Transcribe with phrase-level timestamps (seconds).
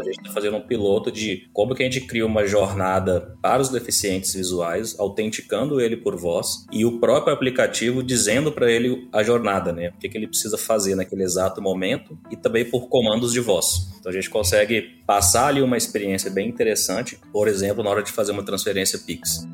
[0.00, 3.60] A gente está fazendo um piloto de como que a gente cria uma jornada para
[3.60, 9.22] os deficientes visuais, autenticando ele por voz e o próprio aplicativo dizendo para ele a
[9.22, 9.90] jornada, né?
[9.90, 13.88] O que, que ele precisa fazer naquele exato momento e também por comandos de voz.
[13.98, 18.12] Então a gente consegue passar ali uma experiência bem interessante, por exemplo, na hora de
[18.12, 19.46] fazer uma transferência Pix.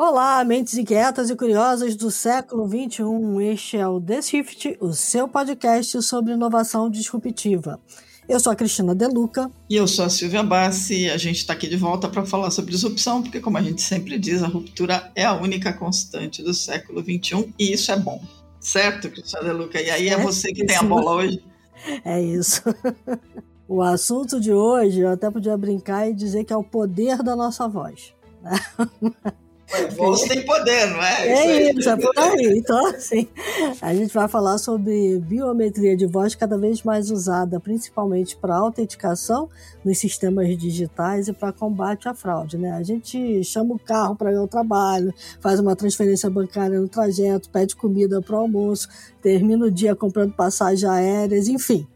[0.00, 3.02] Olá, mentes inquietas e curiosas do século XXI.
[3.50, 7.80] Este é o The Shift, o seu podcast sobre inovação disruptiva.
[8.28, 9.50] Eu sou a Cristina Deluca.
[9.68, 11.06] E eu sou a Silvia Bassi.
[11.06, 13.82] E a gente está aqui de volta para falar sobre disrupção, porque, como a gente
[13.82, 18.22] sempre diz, a ruptura é a única constante do século XXI e isso é bom.
[18.60, 19.82] Certo, Cristina Deluca?
[19.82, 21.42] E aí é, é você que tem a bola hoje.
[22.04, 22.62] É isso.
[23.70, 27.36] O assunto de hoje, eu até podia brincar e dizer que é o poder da
[27.36, 28.14] nossa voz.
[29.96, 31.28] voz tem poder, não é?
[31.28, 32.54] É isso, isso é por aí.
[32.56, 33.28] Então, assim,
[33.80, 39.48] a gente vai falar sobre biometria de voz cada vez mais usada, principalmente para autenticação
[39.84, 42.72] nos sistemas digitais e para combate à fraude, né?
[42.72, 47.50] A gente chama o carro para ir ao trabalho, faz uma transferência bancária no trajeto,
[47.50, 48.88] pede comida para o almoço,
[49.20, 51.86] termina o dia comprando passagens aéreas, enfim.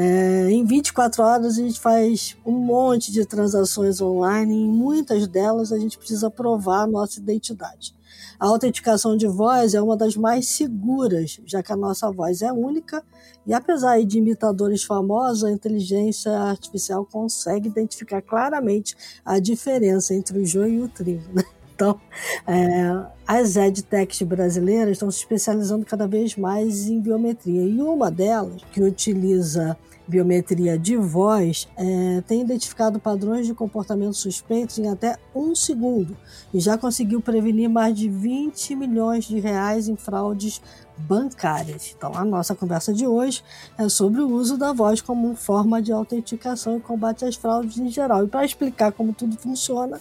[0.00, 5.26] É, em 24 horas a gente faz um monte de transações online e em muitas
[5.26, 7.96] delas a gente precisa provar a nossa identidade.
[8.38, 12.52] A autenticação de voz é uma das mais seguras, já que a nossa voz é
[12.52, 13.02] única
[13.44, 20.46] e apesar de imitadores famosos, a inteligência artificial consegue identificar claramente a diferença entre o
[20.46, 21.24] joio e o trigo.
[21.34, 21.42] Né?
[21.78, 22.00] Então,
[22.44, 27.62] é, as edtechs brasileiras estão se especializando cada vez mais em biometria.
[27.62, 29.76] E uma delas, que utiliza
[30.08, 36.16] biometria de voz, é, tem identificado padrões de comportamento suspeitos em até um segundo
[36.52, 40.62] e já conseguiu prevenir mais de 20 milhões de reais em fraudes
[40.96, 41.94] bancárias.
[41.96, 43.44] Então, a nossa conversa de hoje
[43.78, 47.88] é sobre o uso da voz como forma de autenticação e combate às fraudes em
[47.88, 48.24] geral.
[48.24, 50.00] E para explicar como tudo funciona,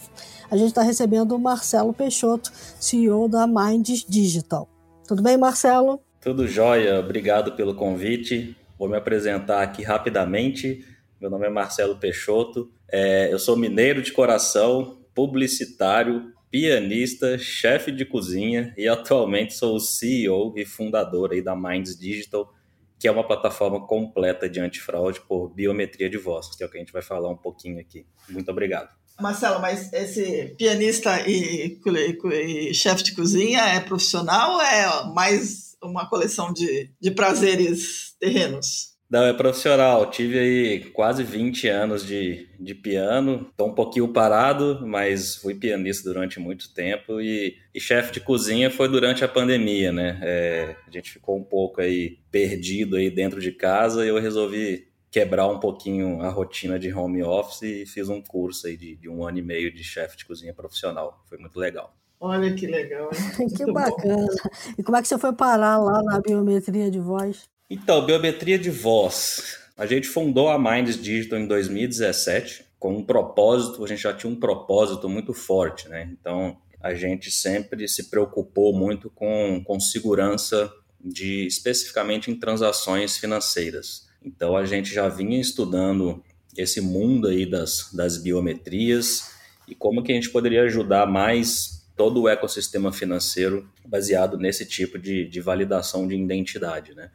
[0.50, 4.68] a gente está recebendo o Marcelo Peixoto, CEO da Minds Digital.
[5.08, 6.02] Tudo bem, Marcelo?
[6.20, 8.57] Tudo jóia, obrigado pelo convite.
[8.78, 10.86] Vou me apresentar aqui rapidamente.
[11.20, 18.06] Meu nome é Marcelo Peixoto, é, eu sou mineiro de coração, publicitário, pianista, chefe de
[18.06, 22.54] cozinha e atualmente sou o CEO e fundador aí da Minds Digital,
[23.00, 26.78] que é uma plataforma completa de antifraude por biometria de voz, que é o que
[26.78, 28.06] a gente vai falar um pouquinho aqui.
[28.30, 28.90] Muito obrigado.
[29.20, 35.67] Marcelo, mas esse pianista e, e, e chefe de cozinha é profissional ou é mais
[35.84, 38.98] uma coleção de, de prazeres terrenos?
[39.10, 40.10] Não, é profissional.
[40.12, 43.48] Tive aí quase 20 anos de, de piano.
[43.50, 47.22] Estou um pouquinho parado, mas fui pianista durante muito tempo.
[47.22, 50.20] E, e chefe de cozinha foi durante a pandemia, né?
[50.22, 54.88] É, a gente ficou um pouco aí perdido aí dentro de casa e eu resolvi
[55.10, 59.08] quebrar um pouquinho a rotina de home office e fiz um curso aí de, de
[59.08, 61.24] um ano e meio de chefe de cozinha profissional.
[61.30, 61.96] Foi muito legal.
[62.20, 63.10] Olha que legal.
[63.56, 64.26] que bacana.
[64.26, 64.50] Bom.
[64.78, 67.44] E como é que você foi parar lá na biometria de voz?
[67.70, 69.58] Então, biometria de voz.
[69.78, 74.32] A gente fundou a Minds Digital em 2017 com um propósito, a gente já tinha
[74.32, 76.10] um propósito muito forte, né?
[76.12, 80.72] Então, a gente sempre se preocupou muito com, com segurança
[81.04, 84.08] de especificamente em transações financeiras.
[84.24, 86.24] Então, a gente já vinha estudando
[86.56, 89.32] esse mundo aí das, das biometrias
[89.68, 95.00] e como que a gente poderia ajudar mais todo o ecossistema financeiro baseado nesse tipo
[95.00, 97.10] de, de validação de identidade, né?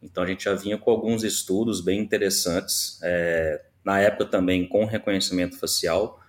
[0.00, 4.84] Então a gente já vinha com alguns estudos bem interessantes, é, na época também com
[4.84, 6.20] reconhecimento facial,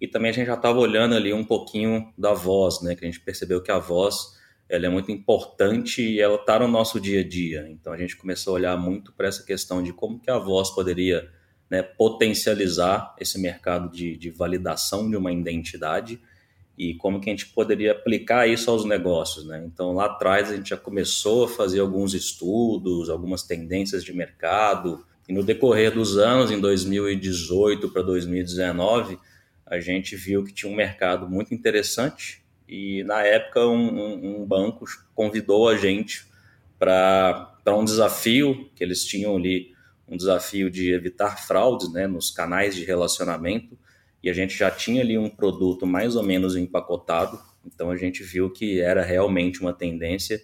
[0.00, 2.94] e também a gente já estava olhando ali um pouquinho da voz, né?
[2.94, 4.36] Que a gente percebeu que a voz
[4.68, 7.66] ela é muito importante e ela está no nosso dia a dia.
[7.68, 10.70] Então a gente começou a olhar muito para essa questão de como que a voz
[10.70, 11.28] poderia
[11.68, 16.20] né, potencializar esse mercado de, de validação de uma identidade
[16.78, 19.64] e como que a gente poderia aplicar isso aos negócios, né?
[19.66, 25.04] Então lá atrás a gente já começou a fazer alguns estudos, algumas tendências de mercado
[25.28, 29.18] e no decorrer dos anos, em 2018 para 2019,
[29.64, 34.84] a gente viu que tinha um mercado muito interessante e na época um, um, banco
[35.14, 36.26] convidou a gente
[36.78, 39.72] para um desafio que eles tinham ali,
[40.06, 43.76] um desafio de evitar fraudes, né, nos canais de relacionamento
[44.22, 48.22] e a gente já tinha ali um produto mais ou menos empacotado, então a gente
[48.22, 50.40] viu que era realmente uma tendência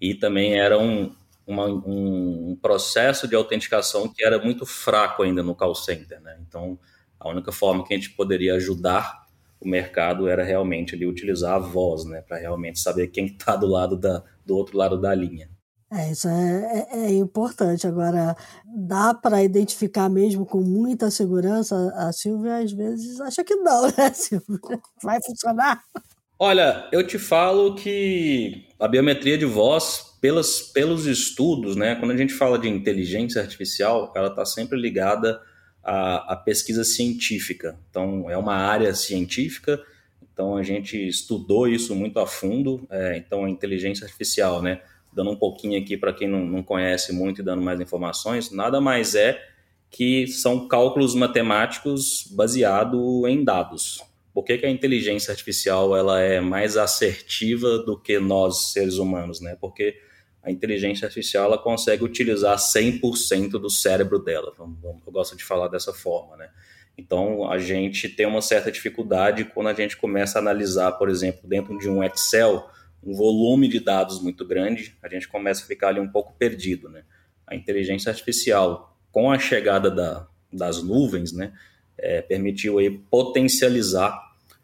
[0.00, 1.14] e também era um,
[1.46, 6.38] uma, um processo de autenticação que era muito fraco ainda no call center, né?
[6.46, 6.78] Então
[7.18, 9.24] a única forma que a gente poderia ajudar
[9.60, 13.66] o mercado era realmente ali utilizar a voz, né, para realmente saber quem está do
[13.66, 15.48] lado da, do outro lado da linha.
[15.92, 17.86] É, isso é, é, é importante.
[17.86, 21.92] Agora, dá para identificar mesmo com muita segurança?
[21.96, 24.58] A Silvia às vezes acha que não, né, Silvia?
[25.02, 25.82] Vai funcionar?
[26.38, 32.16] Olha, eu te falo que a biometria de voz, pelos, pelos estudos, né, quando a
[32.16, 35.40] gente fala de inteligência artificial, ela está sempre ligada
[35.82, 37.78] à, à pesquisa científica.
[37.88, 39.80] Então, é uma área científica,
[40.20, 42.84] então a gente estudou isso muito a fundo.
[42.90, 44.80] É, então, a inteligência artificial, né,
[45.14, 48.80] dando um pouquinho aqui para quem não, não conhece muito e dando mais informações, nada
[48.80, 49.40] mais é
[49.90, 54.02] que são cálculos matemáticos baseados em dados.
[54.32, 59.40] Por que, que, a inteligência artificial ela é mais assertiva do que nós, seres humanos?
[59.40, 59.56] Né?
[59.60, 59.96] Porque
[60.42, 64.52] a inteligência artificial ela consegue utilizar 100% do cérebro dela.
[64.58, 66.36] Eu gosto de falar dessa forma.
[66.36, 66.50] Né?
[66.98, 71.48] Então, a gente tem uma certa dificuldade quando a gente começa a analisar, por exemplo,
[71.48, 72.68] dentro de um Excel,
[73.06, 76.88] um volume de dados muito grande, a gente começa a ficar ali um pouco perdido,
[76.88, 77.04] né?
[77.46, 81.52] A inteligência artificial, com a chegada da, das nuvens, né,
[81.98, 84.18] é, permitiu aí potencializar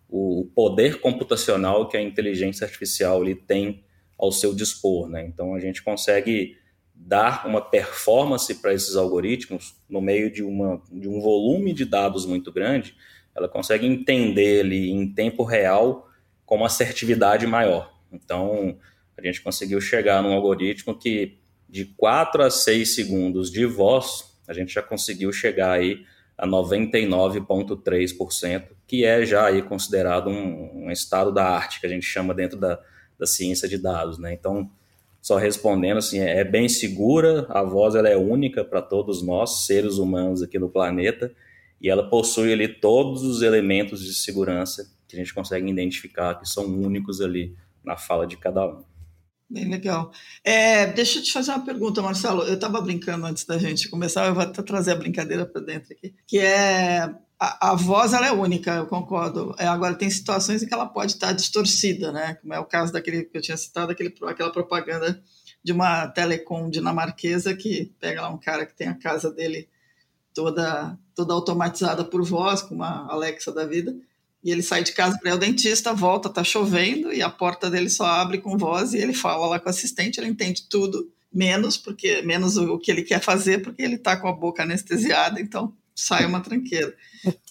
[0.08, 3.84] o poder computacional que a inteligência artificial ali tem
[4.18, 5.24] ao seu dispor, né?
[5.24, 6.56] Então a gente consegue
[6.94, 12.26] dar uma performance para esses algoritmos no meio de, uma, de um volume de dados
[12.26, 12.94] muito grande,
[13.34, 16.08] ela consegue entender ali em tempo real
[16.44, 17.99] com uma assertividade maior.
[18.12, 18.78] Então,
[19.16, 24.52] a gente conseguiu chegar num algoritmo que de 4 a 6 segundos de voz, a
[24.52, 26.04] gente já conseguiu chegar aí
[26.36, 32.06] a 99,3%, que é já aí considerado um, um, estado da arte, que a gente
[32.06, 32.80] chama dentro da,
[33.18, 34.32] da ciência de dados, né?
[34.32, 34.68] Então,
[35.20, 39.66] só respondendo assim, é, é bem segura, a voz ela é única para todos nós,
[39.66, 41.30] seres humanos aqui no planeta,
[41.80, 46.48] e ela possui ali todos os elementos de segurança que a gente consegue identificar que
[46.48, 47.54] são únicos ali
[47.84, 48.84] na fala de cada um.
[49.50, 50.12] Bem legal.
[50.44, 52.42] É, deixa eu te fazer uma pergunta, Marcelo.
[52.44, 55.92] Eu estava brincando antes da gente começar, eu vou até trazer a brincadeira para dentro
[55.92, 59.52] aqui, que é a, a, voz ela é única, eu concordo.
[59.58, 62.34] É, agora tem situações em que ela pode estar distorcida, né?
[62.34, 65.20] Como é o caso daquele que eu tinha citado, aquele, aquela propaganda
[65.64, 69.68] de uma telecom dinamarquesa que pega lá um cara que tem a casa dele
[70.32, 73.96] toda toda automatizada por voz, com uma Alexa da vida
[74.42, 77.70] e ele sai de casa para ir ao dentista, volta, tá chovendo, e a porta
[77.70, 81.10] dele só abre com voz, e ele fala lá com o assistente, ele entende tudo,
[81.32, 85.40] menos porque menos o, que ele quer fazer, porque ele tá com a boca anestesiada,
[85.40, 86.94] então sai uma tranqueira.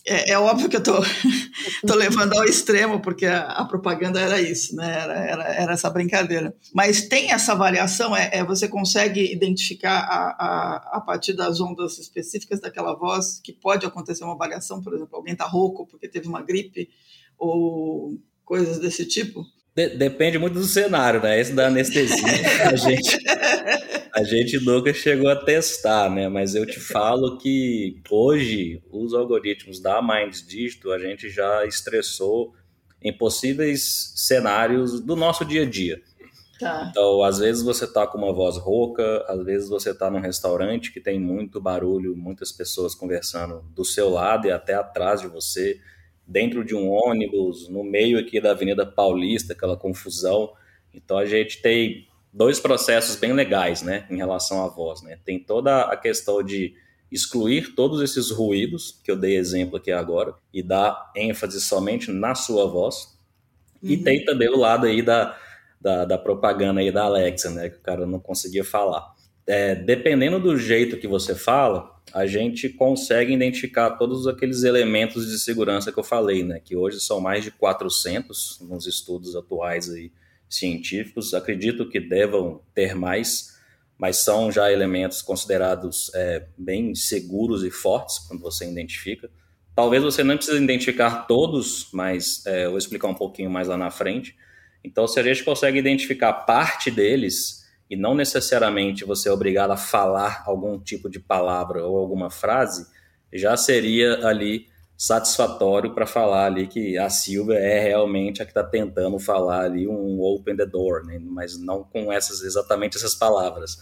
[0.06, 0.94] É, é, óbvio que eu tô,
[1.86, 5.00] tô levando ao extremo, porque a, a propaganda era isso, né?
[5.00, 6.56] Era, era, era, essa brincadeira.
[6.74, 12.00] Mas tem essa variação, é, é você consegue identificar a, a, a, partir das ondas
[12.00, 16.28] específicas daquela voz que pode acontecer uma variação, por exemplo, alguém tá rouco porque teve
[16.28, 16.90] uma gripe
[17.38, 19.46] ou coisas desse tipo?
[19.76, 21.40] De, depende muito do cenário, né?
[21.40, 22.26] Esse da anestesia,
[22.68, 23.18] a gente
[24.14, 26.28] a gente nunca chegou a testar, né?
[26.28, 32.54] Mas eu te falo que hoje os algoritmos da Minds Digital a gente já estressou
[33.02, 36.02] em possíveis cenários do nosso dia a dia.
[36.60, 36.88] Tá.
[36.90, 40.92] Então, às vezes você tá com uma voz rouca, às vezes você tá num restaurante
[40.92, 45.80] que tem muito barulho, muitas pessoas conversando do seu lado e até atrás de você,
[46.28, 50.52] dentro de um ônibus, no meio aqui da Avenida Paulista, aquela confusão.
[50.94, 52.09] Então a gente tem
[52.40, 55.20] dois processos bem legais, né, em relação à voz, né?
[55.26, 56.74] Tem toda a questão de
[57.12, 62.34] excluir todos esses ruídos que eu dei exemplo aqui agora e dar ênfase somente na
[62.36, 63.18] sua voz.
[63.84, 63.90] Uhum.
[63.90, 65.38] E tem também o lado aí da,
[65.82, 69.14] da, da, propaganda aí da Alexa, né, que o cara não conseguia falar.
[69.46, 75.38] É, dependendo do jeito que você fala, a gente consegue identificar todos aqueles elementos de
[75.40, 80.10] segurança que eu falei, né, que hoje são mais de 400 nos estudos atuais aí
[80.50, 81.34] científicos.
[81.34, 83.58] Acredito que devam ter mais,
[83.98, 89.30] mas são já elementos considerados é, bem seguros e fortes quando você identifica.
[89.76, 93.78] Talvez você não precise identificar todos, mas é, eu vou explicar um pouquinho mais lá
[93.78, 94.36] na frente.
[94.84, 99.78] Então, se a gente consegue identificar parte deles, e não necessariamente você é obrigado a
[99.78, 102.86] falar algum tipo de palavra ou alguma frase,
[103.34, 104.68] já seria ali
[105.00, 109.88] satisfatório para falar ali que a Silvia é realmente a que está tentando falar ali
[109.88, 111.18] um open the door, né?
[111.22, 113.78] mas não com essas exatamente essas palavras.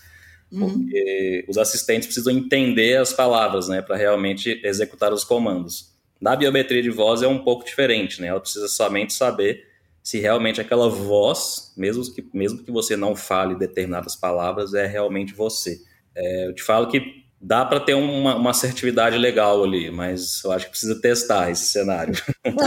[0.52, 0.70] Uhum.
[0.70, 5.92] Porque os assistentes precisam entender as palavras, né, para realmente executar os comandos.
[6.22, 8.28] Na biometria de voz é um pouco diferente, né?
[8.28, 9.66] Ela precisa somente saber
[10.02, 15.34] se realmente aquela voz, mesmo que, mesmo que você não fale determinadas palavras, é realmente
[15.34, 15.80] você.
[16.16, 20.52] É, eu te falo que dá para ter uma, uma assertividade legal ali, mas eu
[20.52, 22.14] acho que precisa testar esse cenário.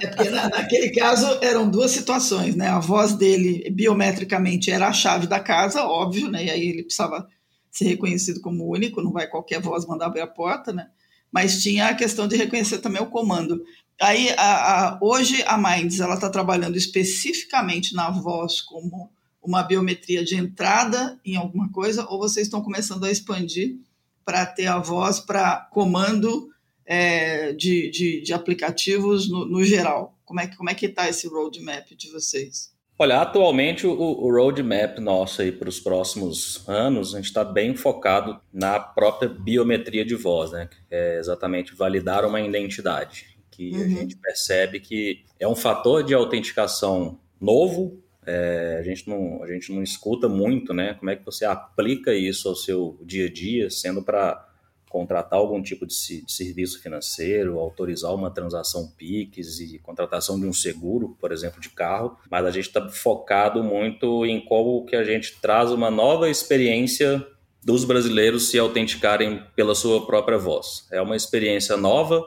[0.00, 2.66] É porque na, naquele caso eram duas situações, né?
[2.66, 6.46] A voz dele biometricamente era a chave da casa, óbvio, né?
[6.46, 7.28] E aí ele precisava
[7.70, 10.88] ser reconhecido como único, não vai qualquer voz mandar abrir a porta, né?
[11.30, 13.62] Mas tinha a questão de reconhecer também o comando.
[14.00, 20.24] Aí, a, a, hoje, a Minds ela está trabalhando especificamente na voz como uma biometria
[20.24, 23.76] de entrada em alguma coisa, ou vocês estão começando a expandir
[24.24, 26.48] para ter a voz para comando
[26.86, 30.16] é, de, de, de, aplicativos no, no, geral?
[30.24, 32.72] Como é, como é que está esse roadmap de vocês?
[32.98, 37.74] Olha, atualmente o, o roadmap nosso aí para os próximos anos, a gente está bem
[37.74, 40.68] focado na própria biometria de voz, né?
[40.70, 43.82] Que é exatamente validar uma identidade, que uhum.
[43.82, 49.46] a gente percebe que é um fator de autenticação novo, é, a, gente não, a
[49.48, 50.94] gente não escuta muito, né?
[50.94, 54.48] Como é que você aplica isso ao seu dia a dia, sendo para
[54.88, 60.52] contratar algum tipo de, de, serviço financeiro, autorizar uma transação PIX e contratação de um
[60.52, 65.02] seguro, por exemplo, de carro, mas a gente está focado muito em como que a
[65.02, 67.26] gente traz uma nova experiência
[67.64, 70.86] dos brasileiros se autenticarem pela sua própria voz.
[70.92, 72.22] É uma experiência nova,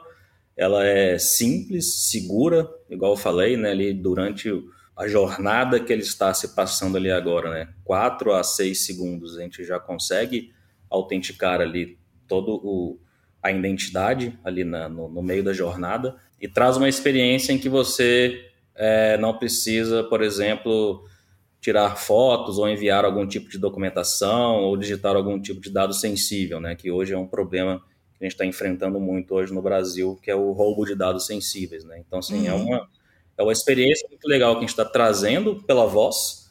[0.58, 4.50] ela é simples, segura, igual eu falei, né, ali durante
[4.96, 7.74] a jornada que ele está se passando ali agora, né?
[7.84, 10.54] Quatro a seis segundos a gente já consegue
[10.90, 11.98] autenticar ali
[12.28, 13.00] todo o
[13.44, 17.70] a identidade ali na, no, no, meio da jornada e traz uma experiência em que
[17.70, 21.06] você é, não precisa, por exemplo,
[21.62, 26.60] tirar fotos ou enviar algum tipo de documentação ou digitar algum tipo de dado sensível,
[26.60, 26.74] né?
[26.74, 27.80] Que hoje é um problema
[28.18, 31.28] que a gente está enfrentando muito hoje no Brasil, que é o roubo de dados
[31.28, 32.00] sensíveis, né?
[32.00, 32.74] Então, assim, é uhum.
[32.74, 32.90] é uma
[33.38, 36.50] é uma experiência muito legal que a gente está trazendo pela voz,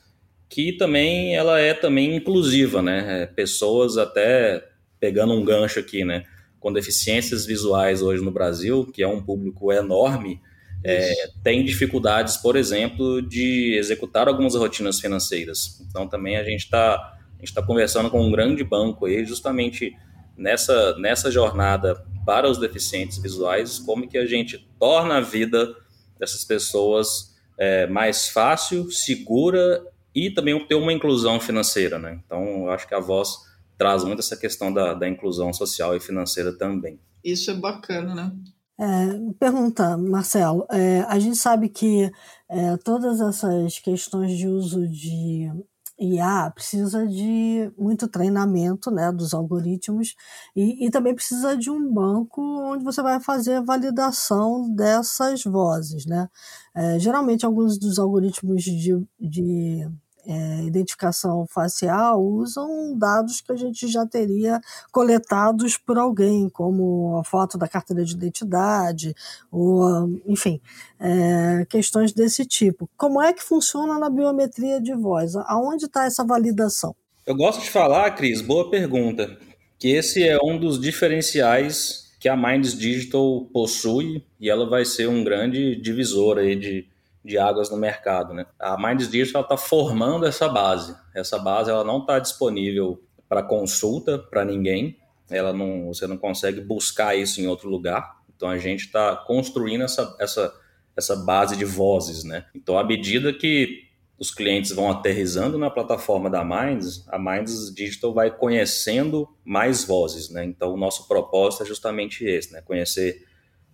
[0.48, 3.22] que também ela é também inclusiva, né?
[3.22, 4.64] É, pessoas até
[5.00, 6.24] pegando um gancho aqui, né?
[6.60, 10.40] Com deficiências visuais hoje no Brasil, que é um público enorme,
[10.84, 15.80] é, tem dificuldades, por exemplo, de executar algumas rotinas financeiras.
[15.88, 17.12] Então também a gente está
[17.42, 19.94] está conversando com um grande banco aí, justamente
[20.36, 25.74] nessa, nessa jornada para os deficientes visuais, como que a gente torna a vida
[26.18, 32.20] dessas pessoas é, mais fácil, segura e também ter uma inclusão financeira, né?
[32.24, 33.36] Então, eu acho que a voz
[33.76, 36.98] traz muito essa questão da, da inclusão social e financeira também.
[37.24, 38.32] Isso é bacana, né?
[38.78, 42.10] É, pergunta, Marcelo, é, a gente sabe que
[42.48, 45.48] é, todas essas questões de uso de
[45.98, 50.14] IA precisa de muito treinamento né, dos algoritmos
[50.54, 56.06] e, e, também precisa de um banco onde você vai fazer a validação dessas vozes.
[56.06, 56.28] Né?
[56.74, 59.88] É, geralmente, alguns dos algoritmos de, de
[60.26, 64.60] é, identificação facial usam dados que a gente já teria
[64.92, 69.14] coletados por alguém, como a foto da carteira de identidade,
[69.50, 70.60] ou, enfim,
[70.98, 72.88] é, questões desse tipo.
[72.96, 75.36] Como é que funciona na biometria de voz?
[75.36, 76.94] Aonde está essa validação?
[77.26, 79.38] Eu gosto de falar, Cris, boa pergunta,
[79.78, 85.08] que esse é um dos diferenciais que a Minds Digital possui e ela vai ser
[85.08, 86.86] um grande divisor aí de
[87.24, 88.34] de águas no mercado.
[88.34, 88.46] Né?
[88.58, 90.94] A Minds Digital está formando essa base.
[91.14, 94.98] Essa base ela não está disponível para consulta para ninguém.
[95.30, 98.18] Ela não, você não consegue buscar isso em outro lugar.
[98.36, 100.54] Então a gente está construindo essa, essa,
[100.94, 102.24] essa base de vozes.
[102.24, 102.44] Né?
[102.54, 103.84] Então, à medida que
[104.18, 110.28] os clientes vão aterrizando na plataforma da Minds, a Minds Digital vai conhecendo mais vozes.
[110.28, 110.44] Né?
[110.44, 112.60] Então, o nosso propósito é justamente esse: né?
[112.60, 113.24] conhecer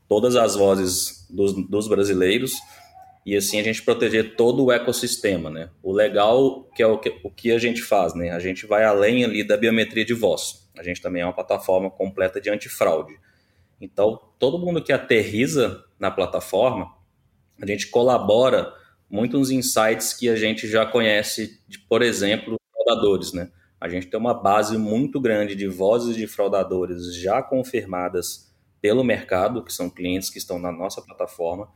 [0.09, 2.53] todas as vozes dos, dos brasileiros
[3.31, 5.71] e assim a gente proteger todo o ecossistema, né?
[5.85, 8.33] O legal que é o que, o que a gente faz, né?
[8.33, 10.69] A gente vai além ali da biometria de voz.
[10.77, 13.17] A gente também é uma plataforma completa de antifraude.
[13.81, 16.93] Então, todo mundo que aterriza na plataforma,
[17.63, 18.75] a gente colabora
[19.09, 23.49] muito nos insights que a gente já conhece, de, por exemplo, fraudadores, né?
[23.81, 29.63] A gente tem uma base muito grande de vozes de fraudadores já confirmadas pelo mercado,
[29.63, 31.69] que são clientes que estão na nossa plataforma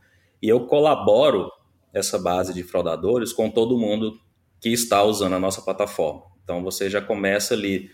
[0.45, 1.51] e eu colaboro
[1.91, 4.19] essa base de fraudadores com todo mundo
[4.61, 6.21] que está usando a nossa plataforma.
[6.43, 7.89] Então você já começa ali,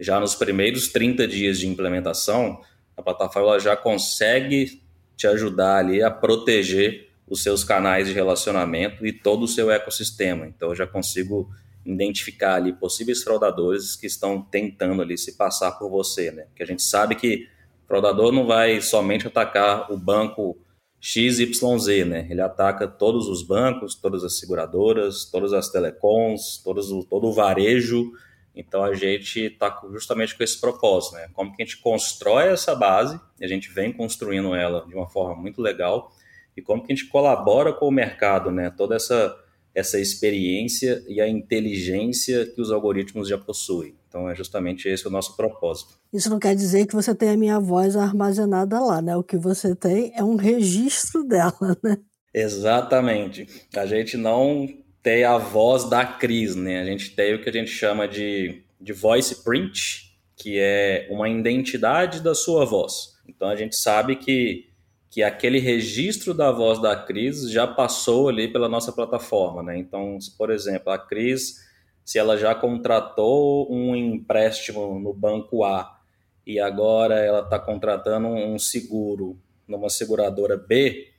[0.00, 2.60] já nos primeiros 30 dias de implementação,
[2.96, 4.82] a plataforma já consegue
[5.16, 10.48] te ajudar ali a proteger os seus canais de relacionamento e todo o seu ecossistema.
[10.48, 11.48] Então eu já consigo
[11.86, 16.46] identificar ali possíveis fraudadores que estão tentando ali se passar por você, né?
[16.46, 17.46] Porque a gente sabe que
[17.84, 20.58] o fraudador não vai somente atacar o banco
[21.04, 22.28] XYZ, né?
[22.30, 27.32] Ele ataca todos os bancos, todas as seguradoras, todas as telecoms, todos o, todo o
[27.32, 28.12] varejo
[28.54, 31.28] Então a gente está justamente com esse propósito, né?
[31.32, 35.08] Como que a gente constrói essa base, e a gente vem construindo ela de uma
[35.08, 36.12] forma muito legal,
[36.56, 38.70] e como que a gente colabora com o mercado, né?
[38.70, 39.34] Toda essa
[39.74, 43.94] essa experiência e a inteligência que os algoritmos já possuem.
[44.08, 45.94] Então é justamente esse o nosso propósito.
[46.12, 49.16] Isso não quer dizer que você tem a minha voz armazenada lá, né?
[49.16, 51.96] O que você tem é um registro dela, né?
[52.34, 53.46] Exatamente.
[53.74, 54.68] A gente não
[55.02, 56.80] tem a voz da Cris, né?
[56.80, 61.28] A gente tem o que a gente chama de, de voice print, que é uma
[61.28, 63.12] identidade da sua voz.
[63.28, 64.66] Então a gente sabe que,
[65.12, 69.76] que aquele registro da voz da Cris já passou ali pela nossa plataforma, né?
[69.76, 71.60] Então, se, por exemplo, a Cris,
[72.02, 76.00] se ela já contratou um empréstimo no banco A
[76.46, 79.38] e agora ela está contratando um seguro
[79.68, 81.12] numa seguradora B,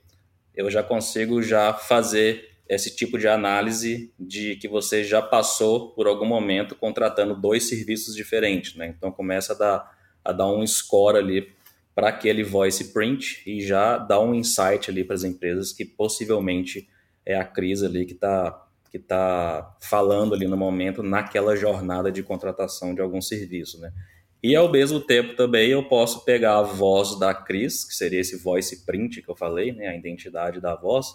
[0.56, 6.08] eu já consigo já fazer esse tipo de análise de que você já passou por
[6.08, 8.88] algum momento contratando dois serviços diferentes, né?
[8.88, 11.53] Então começa a dar, a dar um score ali
[11.94, 16.88] para aquele voice print e já dá um insight ali para as empresas que possivelmente
[17.24, 18.60] é a crise ali que está
[18.90, 23.92] que tá falando ali no momento naquela jornada de contratação de algum serviço, né?
[24.40, 28.36] E ao mesmo tempo também eu posso pegar a voz da Cris, que seria esse
[28.36, 31.08] voice print que eu falei, né, a identidade da voz,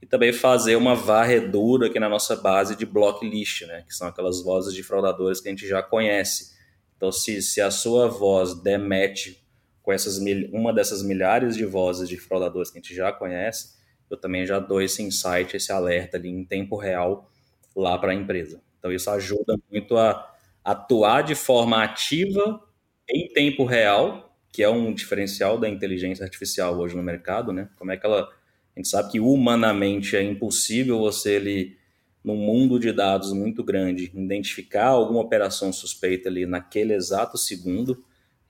[0.00, 3.84] e também fazer uma varredura aqui na nossa base de block list, né?
[3.86, 6.56] Que são aquelas vozes de fraudadores que a gente já conhece.
[6.96, 9.41] Então, se, se a sua voz der match
[9.82, 13.74] com essas mil, uma dessas milhares de vozes de fraudadores que a gente já conhece,
[14.10, 17.28] eu também já dou esse insight, esse alerta ali em tempo real
[17.74, 18.60] lá para a empresa.
[18.78, 20.30] Então, isso ajuda muito a
[20.64, 22.60] atuar de forma ativa
[23.08, 27.68] em tempo real, que é um diferencial da inteligência artificial hoje no mercado, né?
[27.76, 28.28] Como é que ela
[28.74, 31.76] a gente sabe que humanamente é impossível você ali
[32.24, 38.02] num mundo de dados muito grande identificar alguma operação suspeita ali naquele exato segundo.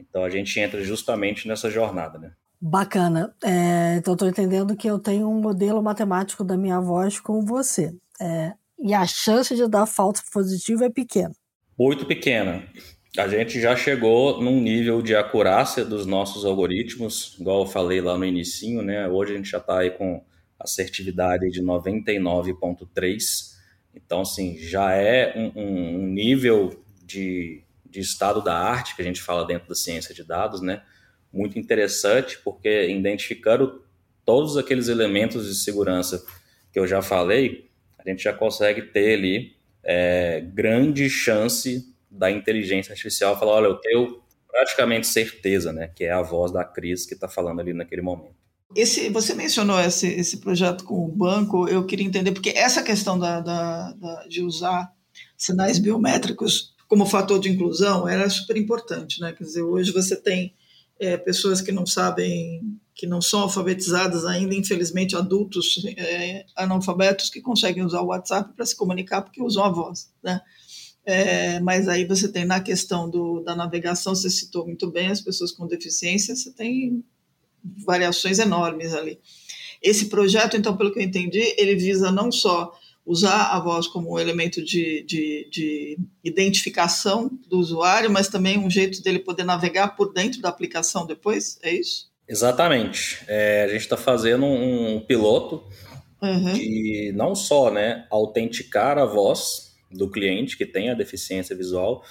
[0.08, 2.32] Então a gente entra justamente nessa jornada, né?
[2.60, 3.34] Bacana.
[3.42, 7.92] É, então estou entendendo que eu tenho um modelo matemático da minha voz com você.
[8.20, 11.34] É, e a chance de dar falso positivo é pequena.
[11.78, 12.64] Muito pequena
[13.18, 18.16] a gente já chegou num nível de acurácia dos nossos algoritmos, igual eu falei lá
[18.16, 19.06] no inicinho, né?
[19.06, 20.24] Hoje a gente já está aí com
[20.58, 23.52] assertividade de 99,3.
[23.94, 27.62] Então, assim, já é um, um, nível de,
[27.92, 30.82] de estado da arte que a gente fala dentro da ciência de dados, né?
[31.32, 33.84] Muito interessante, porque identificando
[34.24, 36.24] todos aqueles elementos de segurança
[36.72, 42.92] que eu já falei, a gente já consegue ter ali é, grande chance da inteligência
[42.92, 47.14] artificial falar, olha, eu tenho praticamente certeza, né, que é a voz da Cris que
[47.14, 48.34] está falando ali naquele momento.
[48.74, 53.18] Esse, você mencionou esse, esse projeto com o banco, eu queria entender, porque essa questão
[53.18, 54.90] da, da, da, de usar
[55.36, 59.32] sinais biométricos como fator de inclusão era super importante, né?
[59.32, 60.54] Quer dizer, hoje você tem
[61.00, 67.40] é, pessoas que não sabem, que não são alfabetizadas ainda, infelizmente adultos é, analfabetos que
[67.40, 70.42] conseguem usar o WhatsApp para se comunicar porque usam a voz, né?
[71.02, 75.22] É, mas aí você tem na questão do, da navegação, você citou muito bem, as
[75.22, 77.02] pessoas com deficiência, você tem
[77.86, 79.18] variações enormes ali.
[79.82, 82.70] Esse projeto, então, pelo que eu entendi, ele visa não só
[83.04, 88.70] usar a voz como um elemento de, de, de identificação do usuário, mas também um
[88.70, 92.10] jeito dele poder navegar por dentro da aplicação depois, é isso?
[92.28, 93.18] Exatamente.
[93.26, 95.64] É, a gente está fazendo um piloto
[96.22, 96.52] uhum.
[96.52, 102.02] de não só né, autenticar a voz, do cliente que tem a deficiência visual,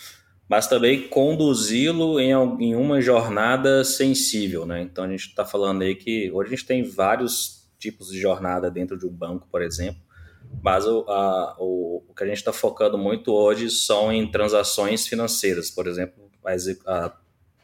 [0.48, 4.82] mas também conduzi-lo em, em uma jornada sensível, né?
[4.82, 8.70] Então a gente está falando aí que hoje a gente tem vários tipos de jornada
[8.70, 10.02] dentro de um banco, por exemplo,
[10.62, 15.08] mas o, a, o, o que a gente está focando muito hoje são em transações
[15.08, 16.52] financeiras, por exemplo, a,
[16.96, 17.14] a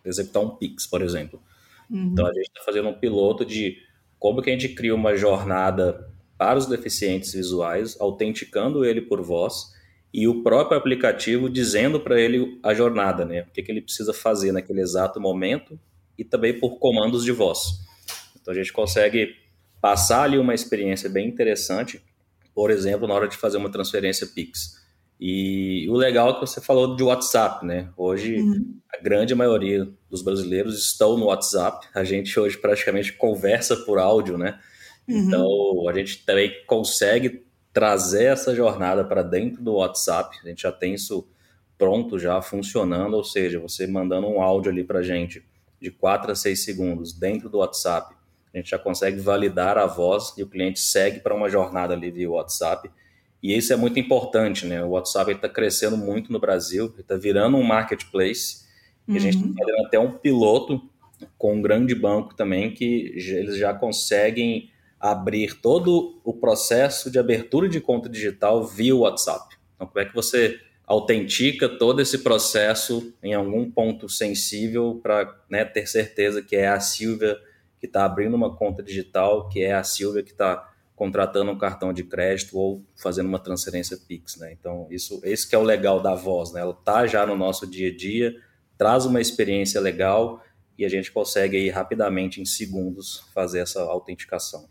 [0.06, 1.42] executar um Pix, por exemplo.
[1.90, 2.10] Uhum.
[2.12, 3.78] Então a gente está fazendo um piloto de
[4.20, 9.76] como que a gente cria uma jornada para os deficientes visuais, autenticando ele por voz
[10.14, 13.42] e o próprio aplicativo dizendo para ele a jornada, né?
[13.42, 15.80] O que, que ele precisa fazer naquele exato momento
[16.18, 17.86] e também por comandos de voz.
[18.40, 19.36] Então a gente consegue
[19.82, 22.02] passar ali uma experiência bem interessante,
[22.58, 24.84] por exemplo, na hora de fazer uma transferência Pix.
[25.20, 27.92] E o legal é que você falou de WhatsApp, né?
[27.96, 28.80] Hoje uhum.
[28.92, 31.86] a grande maioria dos brasileiros estão no WhatsApp.
[31.94, 34.60] A gente hoje praticamente conversa por áudio, né?
[35.08, 35.20] Uhum.
[35.20, 40.36] Então a gente também consegue trazer essa jornada para dentro do WhatsApp.
[40.44, 41.30] A gente já tem isso
[41.78, 45.46] pronto, já funcionando, ou seja, você mandando um áudio ali para a gente
[45.80, 48.17] de 4 a 6 segundos dentro do WhatsApp,
[48.58, 52.10] a gente já consegue validar a voz e o cliente segue para uma jornada ali
[52.10, 52.90] via WhatsApp
[53.42, 54.84] E isso é muito importante, né?
[54.84, 58.66] O WhatsApp está crescendo muito no Brasil, está virando um marketplace.
[59.08, 59.14] Uhum.
[59.14, 60.82] E a gente está fazendo até um piloto
[61.38, 67.70] com um grande banco também, que eles já conseguem abrir todo o processo de abertura
[67.70, 69.56] de conta digital via WhatsApp.
[69.76, 75.66] Então, como é que você autentica todo esse processo em algum ponto sensível para né,
[75.66, 77.38] ter certeza que é a Silvia
[77.80, 81.94] que está abrindo uma conta digital, que é a Silvia que está contratando um cartão
[81.94, 84.52] de crédito ou fazendo uma transferência Pix, né?
[84.52, 86.62] Então, isso, esse que é o legal da voz, né?
[86.62, 88.36] Ela está já no nosso dia a dia,
[88.78, 90.42] traz uma experiência legal
[90.76, 94.68] e a gente consegue aí rapidamente, em segundos, fazer essa autenticação.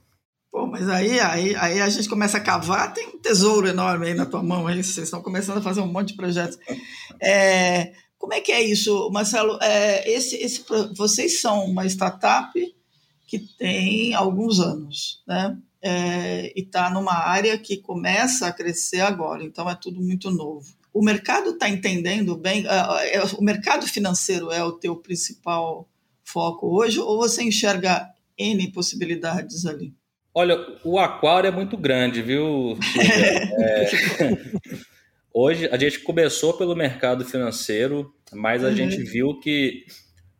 [0.50, 4.14] Pô, mas aí, aí, aí a gente começa a cavar, tem um tesouro enorme aí
[4.14, 6.58] na tua mão, aí vocês estão começando a fazer um monte de projetos.
[7.22, 9.58] É, como é que é isso, Marcelo?
[9.62, 10.64] É, esse, esse,
[10.96, 12.50] vocês são uma startup
[13.26, 15.56] que tem alguns anos, né?
[15.82, 20.66] É, e está numa área que começa a crescer agora, então é tudo muito novo.
[20.92, 25.88] O mercado está entendendo bem, é, é, o mercado financeiro é o teu principal
[26.24, 28.08] foco hoje, ou você enxerga
[28.38, 29.94] N possibilidades ali?
[30.34, 32.78] Olha, o aquário é muito grande, viu?
[33.58, 33.88] É,
[35.32, 38.76] hoje a gente começou pelo mercado financeiro, mas a uhum.
[38.76, 39.84] gente viu que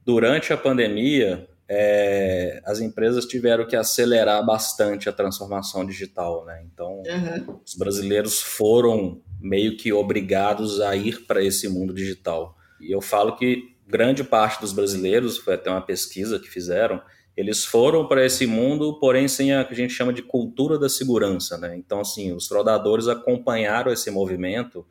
[0.05, 6.65] durante a pandemia é, as empresas tiveram que acelerar bastante a transformação digital, né?
[6.73, 7.61] Então, uhum.
[7.65, 12.57] os brasileiros foram meio que obrigados a ir para esse mundo digital.
[12.81, 17.01] E eu falo que grande parte dos brasileiros, foi até uma pesquisa que fizeram,
[17.37, 20.89] eles foram para esse mundo, porém sem a que a gente chama de cultura da
[20.89, 21.77] segurança, né?
[21.77, 24.87] Então, assim, os fraudadores acompanharam esse movimento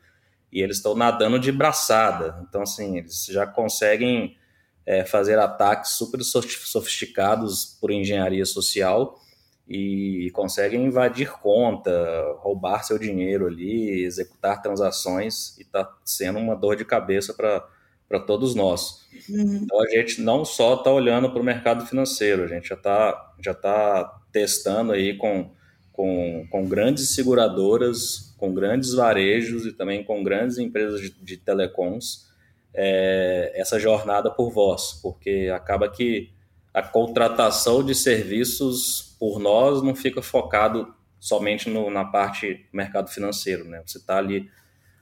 [0.51, 2.39] e eles estão nadando de braçada.
[2.47, 4.37] Então, assim, eles já conseguem
[4.85, 9.19] é, fazer ataques super sofisticados por engenharia social
[9.67, 11.91] e conseguem invadir conta,
[12.37, 18.53] roubar seu dinheiro ali, executar transações e está sendo uma dor de cabeça para todos
[18.53, 19.07] nós.
[19.27, 19.61] Uhum.
[19.63, 23.33] Então a gente não só está olhando para o mercado financeiro, a gente já está
[23.43, 25.49] já tá testando aí com,
[25.91, 32.25] com, com grandes seguradoras, com grandes varejos e também com grandes empresas de, de telecoms
[32.75, 36.29] é, essa jornada por voz, porque acaba que
[36.73, 43.09] a contratação de serviços por nós não fica focado somente no, na parte do mercado
[43.09, 43.81] financeiro, né?
[43.85, 44.49] Você está ali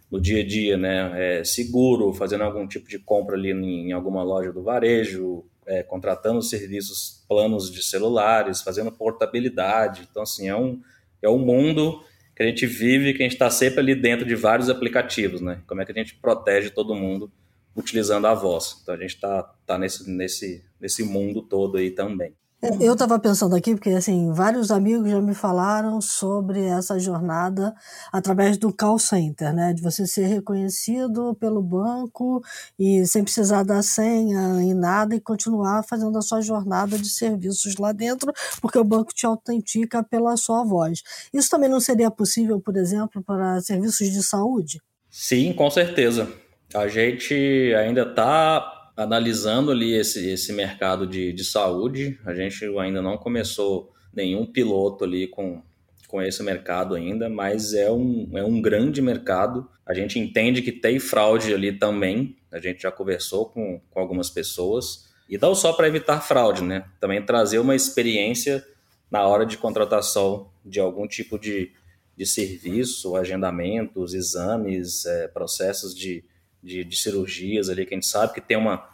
[0.09, 1.39] no dia a dia, né?
[1.39, 5.81] É, seguro, fazendo algum tipo de compra ali em, em alguma loja do varejo, é,
[5.81, 10.07] contratando serviços, planos de celulares, fazendo portabilidade.
[10.09, 10.79] Então, assim, é um,
[11.23, 12.03] é um mundo
[12.35, 15.61] que a gente vive, que a gente está sempre ali dentro de vários aplicativos, né?
[15.65, 17.31] Como é que a gente protege todo mundo
[17.75, 18.77] utilizando a voz?
[18.81, 22.35] Então, a gente está tá nesse, nesse, nesse mundo todo aí também.
[22.63, 27.75] É, eu estava pensando aqui, porque assim, vários amigos já me falaram sobre essa jornada
[28.09, 29.73] através do call center, né?
[29.73, 32.41] De você ser reconhecido pelo banco
[32.79, 37.75] e sem precisar dar senha e nada e continuar fazendo a sua jornada de serviços
[37.75, 38.31] lá dentro,
[38.61, 41.03] porque o banco te autentica pela sua voz.
[41.33, 44.81] Isso também não seria possível, por exemplo, para serviços de saúde?
[45.11, 46.31] Sim, com certeza.
[46.73, 47.33] A gente
[47.75, 52.19] ainda está analisando ali esse, esse mercado de, de saúde.
[52.25, 55.61] A gente ainda não começou nenhum piloto ali com,
[56.07, 59.67] com esse mercado ainda, mas é um, é um grande mercado.
[59.85, 62.35] A gente entende que tem fraude ali também.
[62.51, 65.11] A gente já conversou com, com algumas pessoas.
[65.29, 66.85] E não só para evitar fraude, né?
[66.99, 68.65] Também trazer uma experiência
[69.09, 71.71] na hora de contratação de algum tipo de,
[72.17, 76.23] de serviço, agendamentos, exames, é, processos de,
[76.63, 78.87] de, de, cirurgias ali, que a gente sabe que tem uma,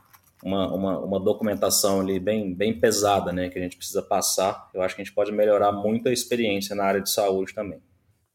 [0.43, 4.69] uma, uma, uma, documentação ali bem, bem pesada, né, que a gente precisa passar.
[4.73, 7.79] Eu acho que a gente pode melhorar muito a experiência na área de saúde também.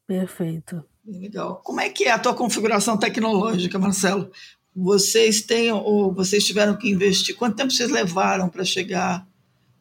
[0.07, 0.85] Perfeito.
[1.07, 1.61] Legal.
[1.65, 4.31] Como é que é a tua configuração tecnológica, Marcelo?
[4.75, 7.37] Vocês têm ou vocês tiveram que investir?
[7.37, 9.27] Quanto tempo vocês levaram para chegar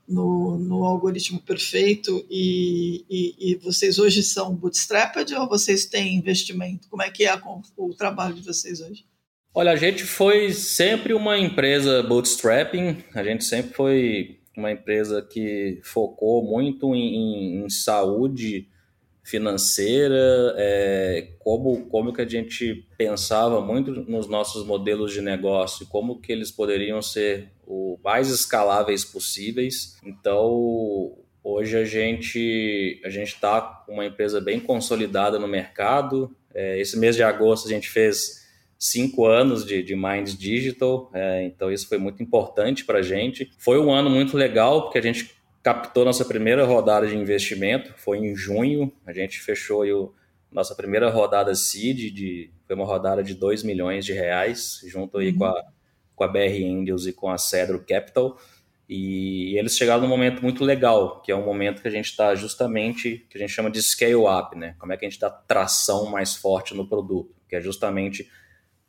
[0.08, 6.90] no, no algoritmo perfeito e, e, e, vocês hoje são bootstrapped ou vocês têm investimento?
[6.90, 7.42] Como é que é
[7.78, 9.06] o trabalho de vocês hoje?
[9.56, 15.80] Olha, a gente foi sempre uma empresa bootstrapping, a gente sempre foi uma empresa que
[15.84, 18.68] focou muito em, em, em saúde
[19.24, 26.20] financeira, é, como, como que a gente pensava muito nos nossos modelos de negócio, como
[26.20, 29.98] que eles poderiam ser o mais escaláveis possíveis.
[30.04, 36.36] Então, hoje a gente a gente está uma empresa bem consolidada no mercado.
[36.56, 38.43] É, esse mês de agosto a gente fez
[38.84, 43.50] cinco anos de, de Minds Digital, é, então isso foi muito importante para a gente.
[43.58, 48.18] Foi um ano muito legal, porque a gente captou nossa primeira rodada de investimento, foi
[48.18, 50.14] em junho, a gente fechou o
[50.52, 55.30] nossa primeira rodada seed, de, foi uma rodada de 2 milhões de reais, junto aí
[55.30, 55.38] uhum.
[55.38, 55.64] com, a,
[56.16, 58.38] com a BR Angels e com a Cedro Capital.
[58.88, 62.36] E eles chegaram num momento muito legal, que é um momento que a gente está
[62.36, 64.76] justamente, que a gente chama de scale up, né?
[64.78, 68.30] Como é que a gente dá tração mais forte no produto, que é justamente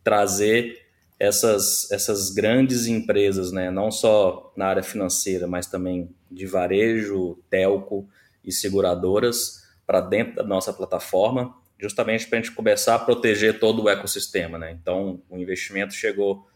[0.05, 0.85] trazer
[1.19, 3.71] essas, essas grandes empresas, né?
[3.71, 8.09] Não só na área financeira, mas também de varejo, telco
[8.45, 13.83] e seguradoras para dentro da nossa plataforma, justamente para a gente começar a proteger todo
[13.83, 14.77] o ecossistema, né?
[14.81, 16.47] Então, o investimento chegou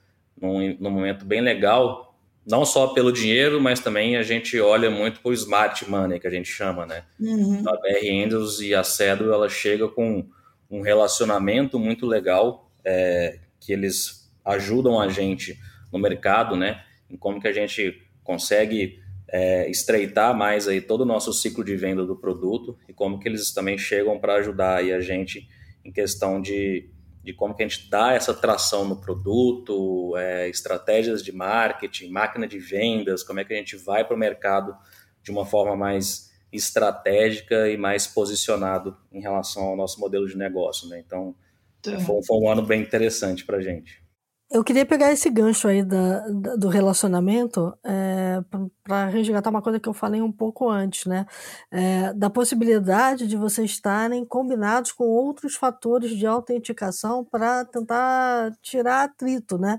[0.41, 2.09] num, num momento bem legal
[2.49, 6.27] não só pelo dinheiro, mas também a gente olha muito para o smart money, que
[6.27, 7.05] a gente chama, né?
[7.21, 7.63] Uhum.
[7.69, 10.27] A BR Angels e a Cedro, ela chega com
[10.71, 15.59] um relacionamento muito legal, é, que eles ajudam a gente
[15.93, 16.83] no mercado, né?
[17.11, 18.99] Em como que a gente consegue
[19.29, 23.29] é, estreitar mais aí todo o nosso ciclo de venda do produto e como que
[23.29, 25.47] eles também chegam para ajudar aí a gente
[25.85, 26.91] em questão de
[27.23, 32.47] de como que a gente dá essa tração no produto, é, estratégias de marketing, máquina
[32.47, 34.75] de vendas, como é que a gente vai para o mercado
[35.23, 40.89] de uma forma mais estratégica e mais posicionado em relação ao nosso modelo de negócio.
[40.89, 41.03] Né?
[41.05, 41.35] Então,
[41.83, 41.99] tá.
[42.01, 44.03] foi, foi um ano bem interessante para a gente.
[44.51, 48.43] Eu queria pegar esse gancho aí da, da do relacionamento é,
[48.83, 51.27] para resgatar uma coisa que eu falei um pouco antes, né?
[51.71, 59.05] É, da possibilidade de vocês estarem combinados com outros fatores de autenticação para tentar tirar
[59.05, 59.79] atrito, né?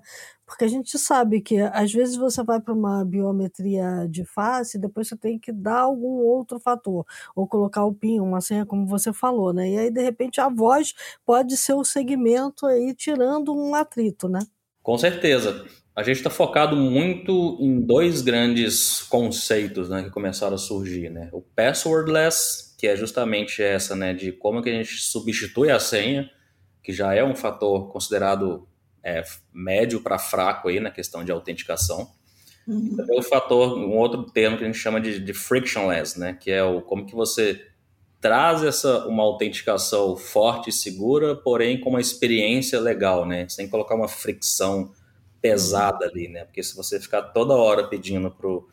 [0.50, 4.82] Porque a gente sabe que às vezes você vai para uma biometria de face e
[4.82, 8.88] depois você tem que dar algum outro fator, ou colocar o PIN, uma senha, como
[8.88, 9.70] você falou, né?
[9.70, 14.40] E aí, de repente, a voz pode ser o segmento aí tirando um atrito, né?
[14.82, 15.68] Com certeza.
[15.96, 21.12] A gente está focado muito em dois grandes conceitos né, que começaram a surgir.
[21.12, 21.30] Né?
[21.32, 26.28] O passwordless, que é justamente essa, né, de como que a gente substitui a senha,
[26.82, 28.68] que já é um fator considerado
[29.04, 32.12] é, médio para fraco aí na questão de autenticação.
[32.68, 32.98] Uhum.
[33.18, 36.64] O fator, um outro termo que a gente chama de, de frictionless, né, que é
[36.64, 37.66] o como que você
[38.22, 43.48] traz essa uma autenticação forte e segura, porém com uma experiência legal, né?
[43.48, 44.92] Sem colocar uma fricção
[45.42, 46.44] pesada ali, né?
[46.44, 48.68] Porque se você ficar toda hora pedindo pro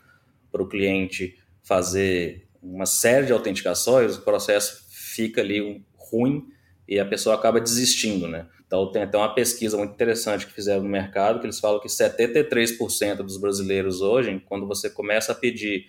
[0.50, 6.48] pro cliente fazer uma série de autenticações, o processo fica ali ruim
[6.88, 8.46] e a pessoa acaba desistindo, né?
[8.66, 11.88] Então tem até uma pesquisa muito interessante que fizeram no mercado que eles falam que
[11.88, 15.86] 73% dos brasileiros hoje, quando você começa a pedir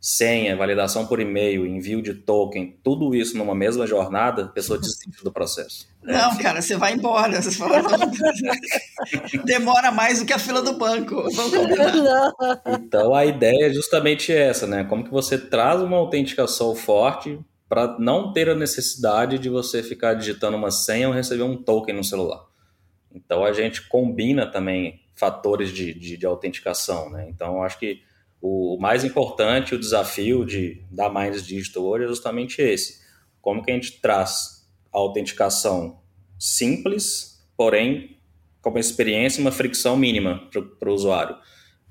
[0.00, 5.24] senha, validação por e-mail, envio de token, tudo isso numa mesma jornada, a pessoa desiste
[5.24, 5.88] do processo.
[6.02, 6.42] Não, é.
[6.42, 7.42] cara, você vai embora.
[7.42, 7.82] Você fala,
[9.44, 11.24] demora mais do que a fila do banco.
[12.78, 14.84] Então a ideia é justamente essa, né?
[14.84, 20.14] Como que você traz uma autenticação forte para não ter a necessidade de você ficar
[20.14, 22.44] digitando uma senha ou receber um token no celular.
[23.12, 27.26] Então a gente combina também fatores de, de, de autenticação, né?
[27.28, 28.02] Então acho que
[28.40, 33.00] o mais importante, o desafio de, da Minds Digital hoje é justamente esse.
[33.40, 36.00] Como que a gente traz a autenticação
[36.38, 38.16] simples, porém
[38.60, 40.48] com uma experiência, uma fricção mínima
[40.78, 41.36] para o usuário.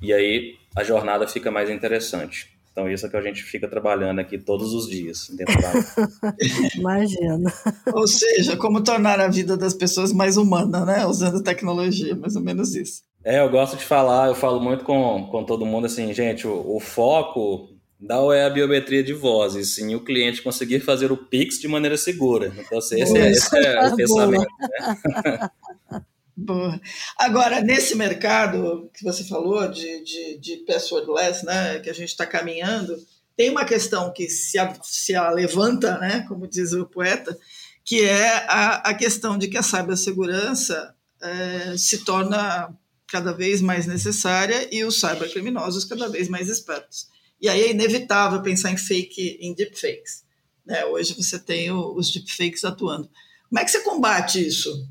[0.02, 2.55] E aí a jornada fica mais interessante.
[2.76, 5.30] Então, isso é que a gente fica trabalhando aqui todos os dias.
[5.30, 5.72] Dentro da...
[6.76, 7.54] Imagina.
[7.94, 11.06] Ou seja, como tornar a vida das pessoas mais humana, né?
[11.06, 13.04] Usando tecnologia, mais ou menos isso.
[13.24, 16.76] É, eu gosto de falar, eu falo muito com, com todo mundo assim, gente, o,
[16.76, 21.18] o foco não é a biometria de voz, e sim o cliente conseguir fazer o
[21.18, 22.54] Pix de maneira segura.
[22.58, 24.46] Então, assim, esse, é, esse é o pensamento.
[24.60, 25.50] Né?
[27.18, 32.26] Agora, nesse mercado que você falou de, de, de passwordless, né, que a gente está
[32.26, 32.98] caminhando,
[33.36, 37.38] tem uma questão que se, a, se a levanta, né, como diz o poeta,
[37.84, 42.76] que é a, a questão de que a cibersegurança é, se torna
[43.08, 47.08] cada vez mais necessária e os cybercriminosos cada vez mais espertos.
[47.40, 50.24] E aí é inevitável pensar em fake, em deepfakes.
[50.66, 50.84] Né?
[50.86, 53.10] Hoje você tem o, os deepfakes atuando.
[53.50, 54.88] Como é que você combate isso?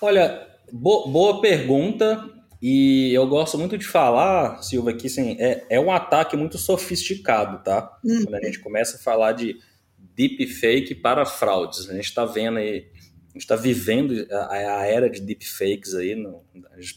[0.00, 2.34] Olha, bo boa pergunta.
[2.60, 7.62] E eu gosto muito de falar, Silva, que assim, é, é um ataque muito sofisticado,
[7.62, 7.96] tá?
[8.04, 8.24] Hum.
[8.24, 9.56] Quando a gente começa a falar de
[10.16, 11.88] deepfake para fraudes.
[11.88, 12.88] A gente está vendo aí
[13.38, 16.44] gente está vivendo a, a, era de deepfakes aí, no,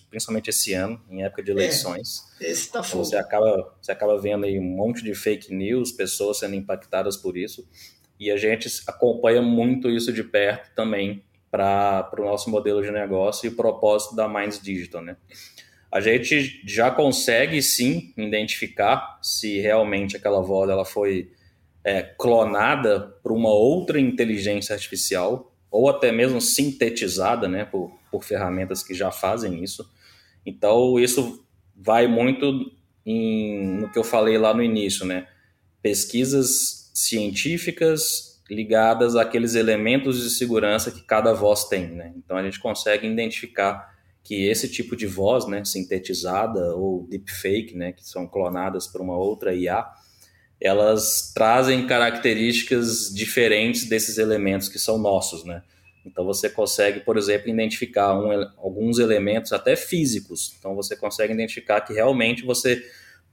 [0.10, 2.24] principalmente esse ano, em época de é, eleições.
[2.42, 5.92] É, esse tá então, você acaba Você acaba vendo aí um monte de fake news,
[5.92, 7.68] pessoas sendo impactadas por isso,
[8.20, 13.46] e a gente acompanha muito isso de perto também para o nosso modelo de negócio
[13.46, 15.18] e o propósito da Minds Digital, né?
[15.92, 21.34] A gente já consegue sim identificar se realmente aquela voz ela foi
[21.84, 28.82] é, clonada por uma outra inteligência artificial ou até mesmo sintetizada né, por, por ferramentas
[28.84, 29.90] que já fazem isso.
[30.46, 32.72] Então, isso vai muito
[33.06, 35.28] em, no que eu falei lá no início, né?
[35.82, 42.14] Pesquisas científicas ligadas àqueles elementos de segurança que cada voz tem, né?
[42.18, 43.90] Então, a gente consegue identificar
[44.24, 49.18] que esse tipo de voz, né, sintetizada ou deepfake, né, que são clonadas por uma
[49.18, 49.86] outra IA,
[50.60, 55.64] elas trazem características diferentes desses elementos que são nossos, né?
[56.06, 60.56] Então você consegue, por exemplo, identificar um, alguns elementos até físicos.
[60.60, 62.84] Então você consegue identificar que realmente você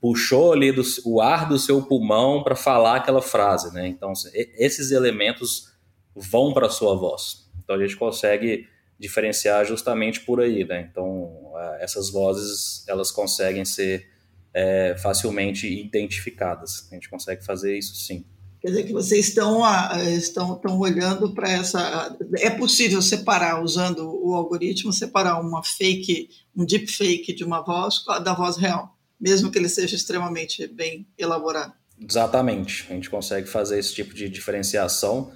[0.00, 3.88] puxou ali do, o ar do seu pulmão para falar aquela frase, né?
[3.88, 4.12] Então
[4.56, 5.72] esses elementos
[6.14, 7.48] vão para a sua voz.
[7.62, 8.66] Então a gente consegue
[8.98, 10.88] diferenciar justamente por aí, né?
[10.90, 14.06] Então essas vozes elas conseguem ser
[14.54, 16.88] é, facilmente identificadas.
[16.90, 18.24] A gente consegue fazer isso sim.
[18.60, 19.62] Quer dizer que vocês estão,
[20.08, 22.16] estão, estão olhando para essa.
[22.38, 28.04] É possível separar, usando o algoritmo, separar uma fake, um deep fake de uma voz
[28.24, 31.72] da voz real, mesmo que ele seja extremamente bem elaborado.
[32.00, 32.86] Exatamente.
[32.88, 35.32] A gente consegue fazer esse tipo de diferenciação.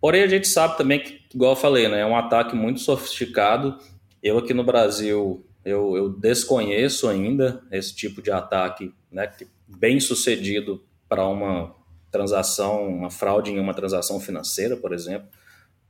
[0.00, 3.78] Porém, a gente sabe também que, igual eu falei, né, é um ataque muito sofisticado.
[4.22, 9.28] Eu aqui no Brasil eu, eu desconheço ainda esse tipo de ataque né,
[9.66, 11.74] bem sucedido para uma
[12.08, 15.28] transação, uma fraude em uma transação financeira, por exemplo.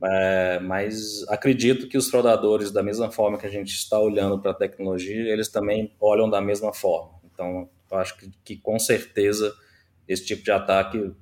[0.03, 4.49] É, mas acredito que os fraudadores, da mesma forma que a gente está olhando para
[4.49, 7.16] a tecnologia, eles também olham da mesma forma.
[7.37, 9.53] Então, eu acho que, que com certeza
[10.07, 11.13] esse tipo de ataque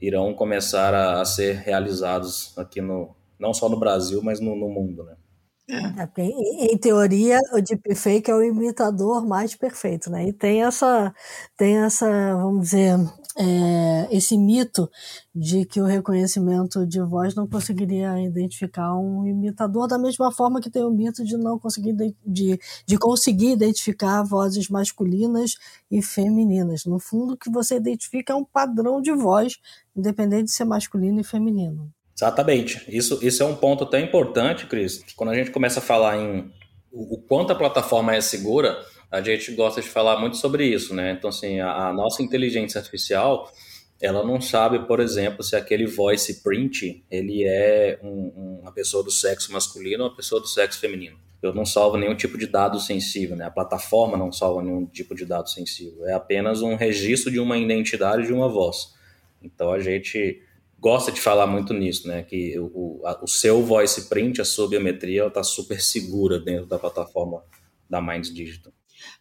[0.00, 4.68] irão começar a, a, ser realizados aqui no não só no Brasil, mas no, no
[4.68, 5.16] mundo, né?
[5.68, 6.02] É.
[6.02, 10.26] É, em, em, teoria, o deepfake é o imitador mais perfeito, né?
[10.26, 11.14] E tem essa,
[11.56, 12.96] tem essa, vamos dizer,
[13.36, 14.90] é, esse mito
[15.34, 20.70] de que o reconhecimento de voz não conseguiria identificar um imitador da mesma forma que
[20.70, 21.94] tem o mito de não conseguir
[22.26, 25.56] de, de conseguir identificar vozes masculinas
[25.90, 26.84] e femininas.
[26.84, 29.58] No fundo, o que você identifica é um padrão de voz,
[29.96, 31.92] independente de ser masculino e feminino.
[32.16, 32.84] Exatamente.
[32.88, 36.52] Isso, isso é um ponto até importante, Cris, quando a gente começa a falar em
[36.92, 38.76] o, o quanto a plataforma é segura,
[39.10, 41.12] a gente gosta de falar muito sobre isso, né?
[41.12, 43.52] Então, assim, a, a nossa inteligência artificial,
[44.00, 49.10] ela não sabe, por exemplo, se aquele voice print, ele é um, uma pessoa do
[49.10, 51.18] sexo masculino ou uma pessoa do sexo feminino.
[51.42, 53.46] Eu não salvo nenhum tipo de dado sensível, né?
[53.46, 56.06] A plataforma não salva nenhum tipo de dado sensível.
[56.06, 58.94] É apenas um registro de uma identidade de uma voz.
[59.42, 60.40] Então, a gente
[60.78, 62.22] gosta de falar muito nisso, né?
[62.22, 66.78] Que o, a, o seu voice print, a sua biometria, está super segura dentro da
[66.78, 67.42] plataforma
[67.88, 68.72] da Minds Digital.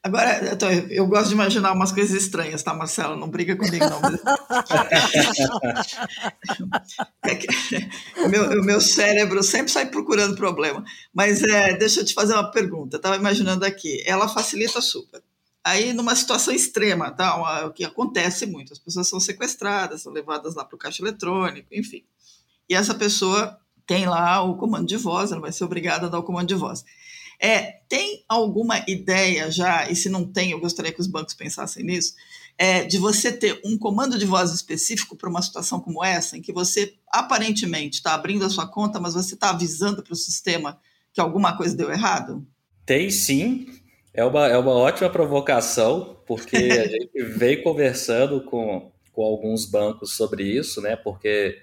[0.01, 0.57] Agora,
[0.89, 3.17] eu gosto de imaginar umas coisas estranhas, tá, Marcelo?
[3.17, 3.99] Não briga comigo, não.
[7.25, 7.37] é
[8.23, 10.85] o, meu, o meu cérebro sempre sai procurando problema.
[11.13, 12.95] Mas é, deixa eu te fazer uma pergunta.
[12.95, 14.01] Eu estava imaginando aqui.
[14.05, 15.21] Ela facilita super.
[15.61, 17.65] Aí, numa situação extrema, tá?
[17.65, 21.67] o que acontece muito, as pessoas são sequestradas, são levadas lá para o caixa eletrônico,
[21.73, 22.05] enfim.
[22.69, 26.19] E essa pessoa tem lá o comando de voz, ela vai ser obrigada a dar
[26.19, 26.85] o comando de voz.
[27.41, 31.83] É, tem alguma ideia já, e se não tem, eu gostaria que os bancos pensassem
[31.85, 32.13] nisso,
[32.57, 36.41] é, de você ter um comando de voz específico para uma situação como essa, em
[36.41, 40.77] que você aparentemente está abrindo a sua conta, mas você está avisando para o sistema
[41.13, 42.45] que alguma coisa deu errado?
[42.85, 43.67] Tem sim,
[44.13, 50.17] é uma, é uma ótima provocação, porque a gente veio conversando com, com alguns bancos
[50.17, 50.97] sobre isso, né?
[50.97, 51.57] Porque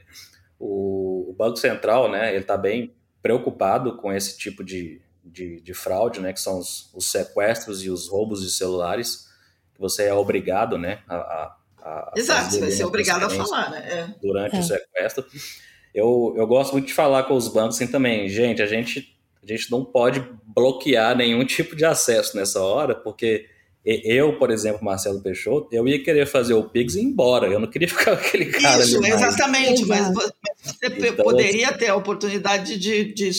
[0.58, 5.74] o, o Banco Central, né, ele está bem preocupado com esse tipo de, de, de,
[5.74, 6.32] fraude, né?
[6.32, 9.26] Que são os, os, sequestros e os roubos de celulares,
[9.74, 11.00] que você é obrigado, né?
[11.08, 13.78] A, a, a Exato, você vai ser obrigado a falar, né?
[13.90, 14.14] É.
[14.20, 14.60] Durante é.
[14.60, 15.24] o sequestro.
[15.94, 19.52] Eu, eu gosto muito de falar com os bancos assim também, gente, a gente a
[19.52, 23.46] gente não pode bloquear nenhum tipo de acesso nessa hora, porque
[23.84, 27.46] eu, por exemplo, Marcelo Peixoto, eu ia querer fazer o Pix e ir embora.
[27.46, 29.86] Eu não queria ficar com aquele cara Isso, ali exatamente.
[29.86, 33.30] Mas você então, poderia ter a oportunidade de, de,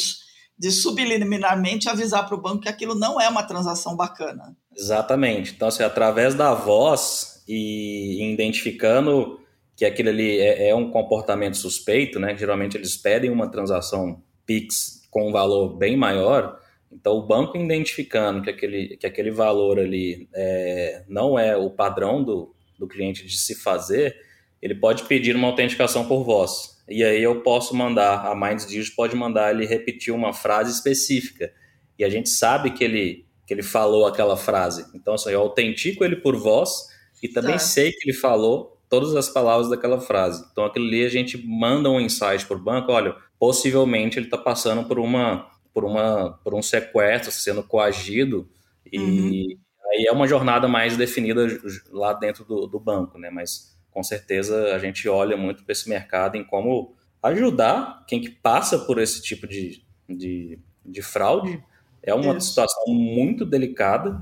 [0.58, 4.56] de subliminarmente avisar para o banco que aquilo não é uma transação bacana.
[4.76, 5.54] Exatamente.
[5.54, 9.40] Então, assim, através da voz e identificando
[9.76, 12.36] que aquilo ali é, é um comportamento suspeito, né?
[12.36, 16.60] Geralmente eles pedem uma transação Pix com um valor bem maior,
[16.92, 22.24] então o banco identificando que aquele, que aquele valor ali é, não é o padrão
[22.24, 24.16] do, do cliente de se fazer,
[24.62, 26.77] ele pode pedir uma autenticação por voz.
[26.90, 31.52] E aí eu posso mandar, a Minds Digital pode mandar ele repetir uma frase específica.
[32.00, 34.86] E a gente sabe que ele, que ele falou aquela frase.
[34.94, 36.88] Então, assim, eu autentico ele por voz
[37.22, 37.60] e também tá.
[37.60, 40.46] sei que ele falou todas as palavras daquela frase.
[40.52, 44.38] Então, aquilo ali a gente manda um insight para o banco, olha, possivelmente ele está
[44.38, 48.50] passando por uma por uma por um sequestro, sendo coagido
[48.92, 49.60] e uhum.
[49.92, 51.46] aí é uma jornada mais definida
[51.92, 53.30] lá dentro do, do banco, né?
[53.30, 56.94] Mas com certeza a gente olha muito para esse mercado em como
[57.24, 61.64] ajudar quem que passa por esse tipo de, de, de fraude.
[62.04, 62.50] É uma Isso.
[62.50, 64.22] situação muito delicada,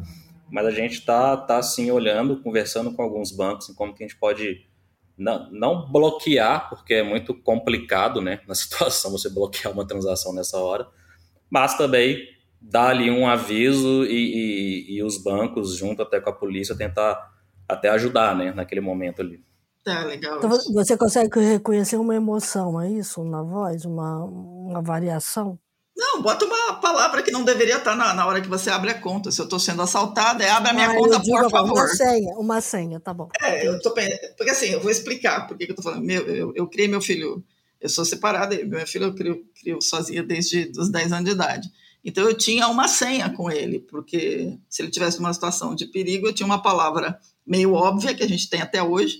[0.49, 4.07] mas a gente está tá, assim olhando, conversando com alguns bancos em como que a
[4.07, 4.65] gente pode
[5.17, 10.57] não, não bloquear, porque é muito complicado, né, na situação você bloquear uma transação nessa
[10.57, 10.87] hora,
[11.49, 12.25] mas também
[12.61, 17.35] dar ali um aviso e, e, e os bancos, junto até com a polícia, tentar
[17.67, 19.43] até ajudar, né, naquele momento ali.
[19.85, 20.39] Tá, legal.
[20.39, 23.23] Então, você consegue reconhecer uma emoção, é isso?
[23.23, 25.59] Na voz, uma, uma variação?
[25.95, 28.99] Não, bota uma palavra que não deveria estar na, na hora que você abre a
[28.99, 29.31] conta.
[29.31, 31.71] Se eu estou sendo assaltada, é abre a minha ah, conta, por favor.
[31.73, 33.29] Uma senha, uma senha, tá bom.
[33.39, 36.03] É, eu tô Porque assim, eu vou explicar por que eu estou falando.
[36.03, 37.45] Meu, eu, eu criei meu filho,
[37.79, 41.71] eu sou separada, meu filho eu crio, crio sozinha desde os 10 anos de idade.
[42.03, 46.27] Então eu tinha uma senha com ele, porque se ele tivesse uma situação de perigo,
[46.27, 49.19] eu tinha uma palavra meio óbvia que a gente tem até hoje,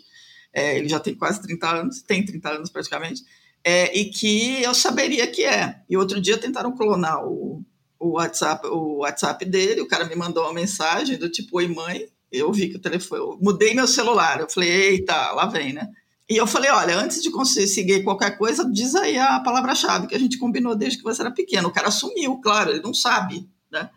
[0.56, 3.22] é, ele já tem quase 30 anos, tem 30 anos praticamente,
[3.62, 5.82] é, e que eu saberia que é.
[5.89, 7.62] E outro dia tentaram clonar o,
[7.99, 12.08] o, WhatsApp, o WhatsApp dele, o cara me mandou uma mensagem do tipo, oi mãe,
[12.32, 15.89] eu vi que o telefone, eu mudei meu celular, eu falei, eita, lá vem, né?
[16.28, 20.20] E eu falei, olha, antes de conseguir qualquer coisa, diz aí a palavra-chave que a
[20.20, 21.68] gente combinou desde que você era pequeno.
[21.68, 23.89] O cara sumiu, claro, ele não sabe, né?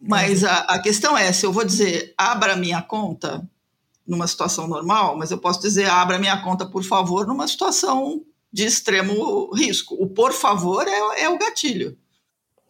[0.00, 3.48] Mas a, a questão é, se eu vou dizer, abra minha conta,
[4.06, 8.64] numa situação normal, mas eu posso dizer abra minha conta, por favor, numa situação de
[8.64, 9.94] extremo risco.
[10.00, 11.98] O por favor é, é o gatilho.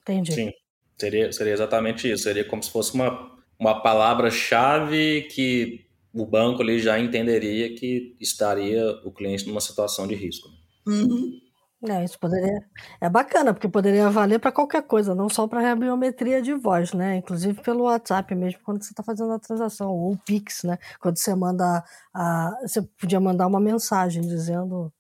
[0.03, 0.33] Entendi.
[0.33, 0.53] Sim,
[0.97, 2.25] seria, seria exatamente isso.
[2.25, 8.91] Seria como se fosse uma, uma palavra-chave que o banco ali já entenderia que estaria
[9.05, 10.49] o cliente numa situação de risco.
[10.87, 11.41] Uhum.
[11.89, 12.65] É, isso poderia.
[13.01, 16.93] É bacana, porque poderia valer para qualquer coisa, não só para a biometria de voz,
[16.93, 17.17] né?
[17.17, 20.79] Inclusive pelo WhatsApp mesmo, quando você está fazendo a transação, ou o Pix, né?
[21.01, 21.85] Quando você manda.
[22.15, 22.51] A...
[22.63, 24.93] Você podia mandar uma mensagem dizendo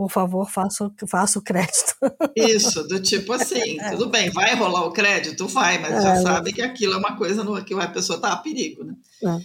[0.00, 1.94] por favor, faça, faça o crédito.
[2.34, 3.90] Isso, do tipo assim, é.
[3.90, 5.46] tudo bem, vai rolar o crédito?
[5.46, 8.32] Vai, mas é, já sabe que aquilo é uma coisa no, que a pessoa está
[8.32, 8.94] a perigo, né?
[9.22, 9.38] É.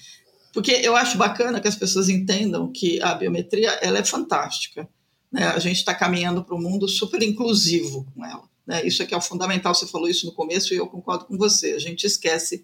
[0.54, 4.88] Porque eu acho bacana que as pessoas entendam que a biometria ela é fantástica.
[5.36, 5.48] Né?
[5.48, 8.44] A gente está caminhando para um mundo super inclusivo com ela.
[8.66, 8.88] Né?
[8.88, 11.74] Isso aqui é o fundamental, você falou isso no começo e eu concordo com você.
[11.74, 12.64] A gente esquece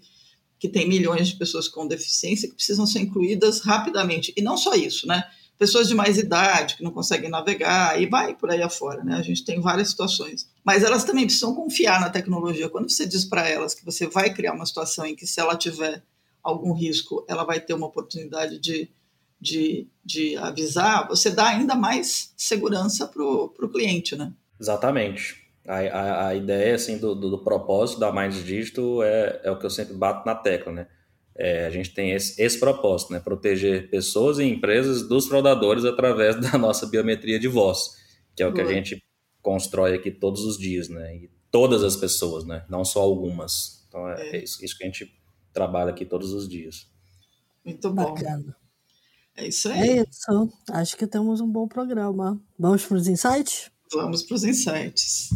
[0.57, 4.33] que tem milhões de pessoas com deficiência que precisam ser incluídas rapidamente.
[4.37, 5.21] E não só isso, né?
[5.57, 9.15] Pessoas de mais idade que não conseguem navegar e vai por aí afora, né?
[9.15, 10.47] A gente tem várias situações.
[10.63, 12.69] Mas elas também precisam confiar na tecnologia.
[12.69, 15.57] Quando você diz para elas que você vai criar uma situação em que se ela
[15.57, 16.01] tiver
[16.41, 18.89] algum risco, ela vai ter uma oportunidade de
[19.41, 24.31] de, de avisar, você dá ainda mais segurança para o cliente, né?
[24.59, 25.41] Exatamente.
[25.67, 29.57] A, a, a ideia assim, do, do, do, propósito da Mais Digital é, é o
[29.57, 30.87] que eu sempre bato na tecla, né?
[31.35, 33.19] É, a gente tem esse, esse propósito, né?
[33.19, 37.95] Proteger pessoas e empresas dos fraudadores através da nossa biometria de voz,
[38.35, 39.03] que é o que a gente
[39.41, 41.15] constrói aqui todos os dias, né?
[41.15, 42.63] E todas as pessoas, né?
[42.69, 43.83] Não só algumas.
[43.87, 44.35] Então é, é.
[44.35, 45.11] é isso, isso, que a gente
[45.51, 46.87] trabalha aqui todos os dias.
[47.65, 48.13] Muito bom.
[48.13, 48.60] Bacana.
[49.35, 49.99] É isso aí.
[49.99, 50.49] É isso.
[50.71, 52.39] Acho que temos um bom programa.
[52.59, 53.71] Vamos para os insights?
[53.93, 55.29] Vamos para os insights.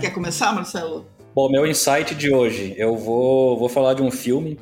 [0.00, 1.06] Quer começar, Marcelo?
[1.34, 4.58] Bom, meu insight de hoje, eu vou, vou falar de um filme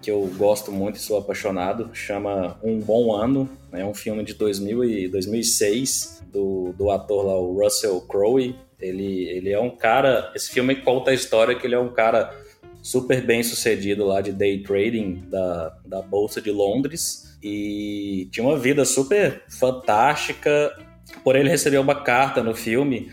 [0.00, 4.34] que eu gosto muito e sou apaixonado, chama Um Bom Ano, é um filme de
[4.34, 8.56] 2000 e 2006 do, do ator lá, o Russell Crowe.
[8.80, 12.34] Ele, ele é um cara, esse filme conta a história que ele é um cara
[12.82, 18.58] super bem sucedido lá de day trading da, da Bolsa de Londres e tinha uma
[18.58, 20.74] vida super fantástica,
[21.22, 23.10] porém ele recebeu uma carta no filme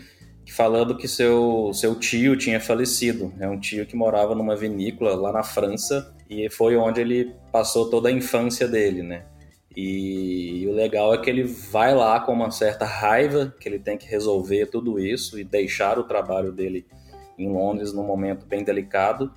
[0.52, 3.32] falando que seu, seu tio tinha falecido.
[3.38, 7.88] É um tio que morava numa vinícola lá na França e foi onde ele passou
[7.90, 9.24] toda a infância dele, né?
[9.76, 13.78] E, e, o legal é que ele vai lá com uma certa raiva, que ele
[13.78, 16.84] tem que resolver tudo isso e deixar o trabalho dele
[17.38, 19.32] em Londres num momento bem delicado.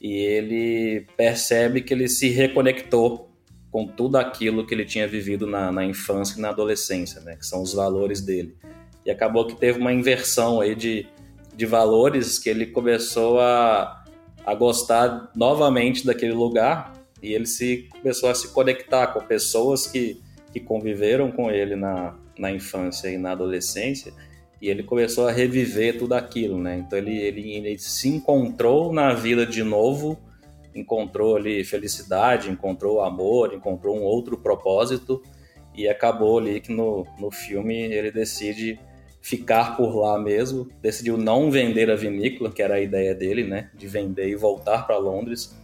[0.00, 3.30] E ele percebe que ele se reconectou
[3.70, 7.36] com tudo aquilo que ele tinha vivido na, na infância e na adolescência, né?
[7.36, 8.56] Que são os valores dele.
[9.04, 11.06] E acabou que teve uma inversão aí de,
[11.54, 14.04] de valores que ele começou a,
[14.44, 16.92] a gostar novamente daquele lugar
[17.22, 20.20] e ele se começou a se conectar com pessoas que,
[20.52, 24.12] que conviveram com ele na, na infância e na adolescência
[24.64, 26.78] e ele começou a reviver tudo aquilo, né?
[26.78, 30.18] Então ele, ele, ele se encontrou na vida de novo,
[30.74, 35.22] encontrou ali felicidade, encontrou amor, encontrou um outro propósito
[35.74, 38.78] e acabou ali que no, no filme ele decide
[39.24, 43.70] ficar por lá mesmo, decidiu não vender a vinícola, que era a ideia dele, né?
[43.72, 45.56] De vender e voltar para Londres.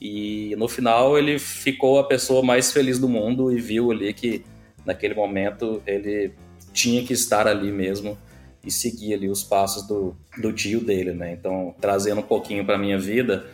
[0.00, 4.44] E no final ele ficou a pessoa mais feliz do mundo e viu ali que
[4.84, 6.32] naquele momento ele
[6.72, 8.18] tinha que estar ali mesmo
[8.64, 11.32] e seguir ali os passos do, do tio dele, né?
[11.32, 13.46] Então, trazendo um pouquinho para minha vida,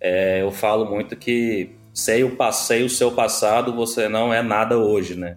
[0.00, 1.70] é, eu falo muito que
[2.36, 5.36] passei o seu passado, você não é nada hoje, né?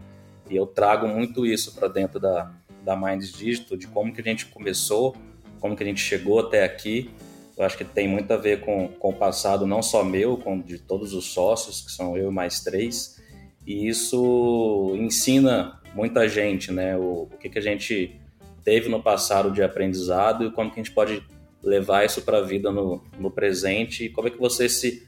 [0.50, 2.52] E eu trago muito isso para dentro da,
[2.84, 5.16] da Minds Digital, de como que a gente começou,
[5.60, 7.10] como que a gente chegou até aqui.
[7.58, 10.60] Eu acho que tem muito a ver com, com o passado, não só meu, com
[10.62, 13.22] de todos os sócios, que são eu e mais três.
[13.68, 16.96] E isso ensina muita gente, né?
[16.96, 18.20] O, o que, que a gente
[18.64, 21.24] teve no passado de aprendizado e como que a gente pode
[21.62, 25.08] levar isso para a vida no, no presente e como é que você se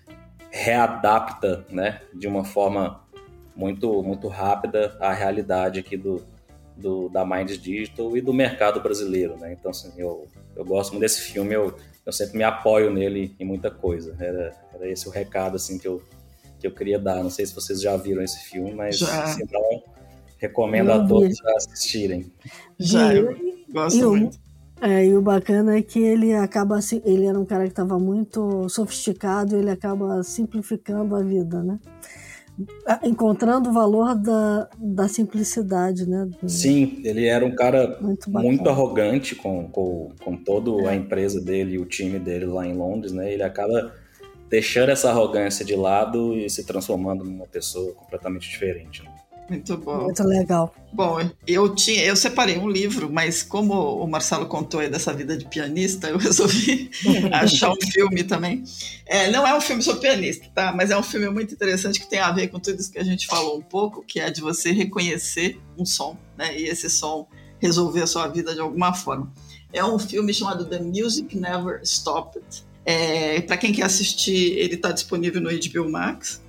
[0.50, 3.02] readapta, né, de uma forma
[3.56, 6.26] muito muito rápida à realidade aqui do,
[6.82, 9.54] do da Minds Digital e do mercado brasileiro, né?
[9.54, 11.74] Então assim, eu, eu gosto muito desse filme, eu,
[12.06, 14.16] eu sempre me apoio nele em muita coisa.
[14.20, 16.02] Era, era esse o recado assim que eu
[16.62, 17.24] que eu queria dar.
[17.24, 19.84] Não sei se vocês já viram esse filme, mas se não,
[20.38, 22.32] recomendo a todos assistirem.
[22.78, 23.36] Já, eu
[23.70, 24.40] gosto e muito.
[24.80, 27.98] é, e o bacana é que ele acaba assim, ele era um cara que estava
[27.98, 31.80] muito sofisticado, ele acaba simplificando a vida, né?
[33.04, 36.30] Encontrando o valor da, da simplicidade, né?
[36.48, 40.96] Sim, ele era um cara muito, muito arrogante com, com, com toda a é.
[40.96, 43.32] empresa dele e o time dele lá em Londres, né?
[43.32, 43.94] Ele acaba
[44.50, 49.02] deixando essa arrogância de lado e se transformando numa pessoa completamente diferente.
[49.02, 49.12] Né?
[49.52, 50.04] Muito bom.
[50.04, 50.74] Muito legal.
[50.94, 55.38] Bom, eu tinha, eu separei um livro, mas como o Marcelo contou aí dessa vida
[55.38, 56.90] de pianista, eu resolvi
[57.34, 58.64] achar um filme também.
[59.06, 60.72] É, não é um filme sobre pianista, tá?
[60.74, 63.04] Mas é um filme muito interessante que tem a ver com tudo isso que a
[63.04, 66.58] gente falou um pouco, que é de você reconhecer um som, né?
[66.58, 67.28] E esse som
[67.60, 69.30] resolver a sua vida de alguma forma.
[69.74, 72.64] É um filme chamado The Music Never Stopped.
[72.86, 76.42] É, Para quem quer assistir, ele está disponível no HBO Max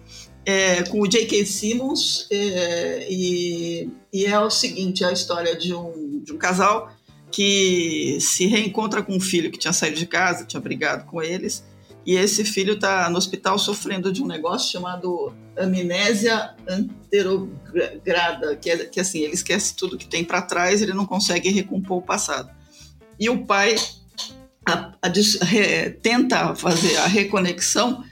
[0.45, 1.45] é, com o J.K.
[1.47, 6.91] Simmons, é, e, e, é o seguinte: é a história de um, de um casal
[7.31, 11.65] que se reencontra com um filho que tinha saído de casa, tinha brigado com eles,
[12.05, 18.85] e esse filho está no hospital sofrendo de um negócio chamado amnésia anterograda, que é
[18.85, 22.51] que assim, ele esquece tudo que tem para trás, ele não consegue recompor o passado.
[23.19, 23.77] E o pai
[24.67, 25.11] a, a, a,
[26.03, 28.05] tenta fazer a reconexão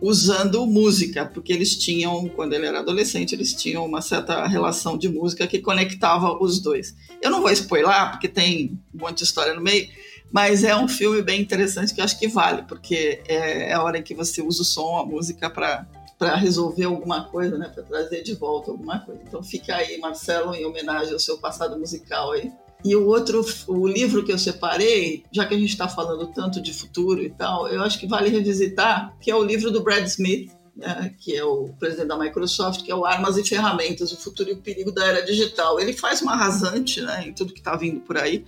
[0.00, 5.08] usando música, porque eles tinham, quando ele era adolescente, eles tinham uma certa relação de
[5.08, 6.94] música que conectava os dois.
[7.22, 9.88] Eu não vou spoiler, porque tem um monte de história no meio,
[10.30, 13.82] mas é um filme bem interessante que eu acho que vale, porque é, é a
[13.82, 15.86] hora em que você usa o som, a música para
[16.18, 19.20] para resolver alguma coisa, né, para trazer de volta alguma coisa.
[19.26, 22.50] Então fica aí, Marcelo, em homenagem ao seu passado musical aí.
[22.86, 26.62] E o outro, o livro que eu separei, já que a gente está falando tanto
[26.62, 30.06] de futuro e tal, eu acho que vale revisitar, que é o livro do Brad
[30.06, 34.16] Smith, né, que é o presidente da Microsoft, que é o Armas e Ferramentas, o
[34.16, 35.80] Futuro e o Perigo da Era Digital.
[35.80, 38.44] Ele faz uma rasante né, em tudo que está vindo por aí.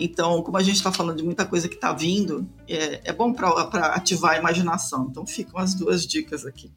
[0.00, 3.34] Então, como a gente está falando de muita coisa que está vindo, é, é bom
[3.34, 5.08] para ativar a imaginação.
[5.10, 6.72] Então, ficam as duas dicas aqui.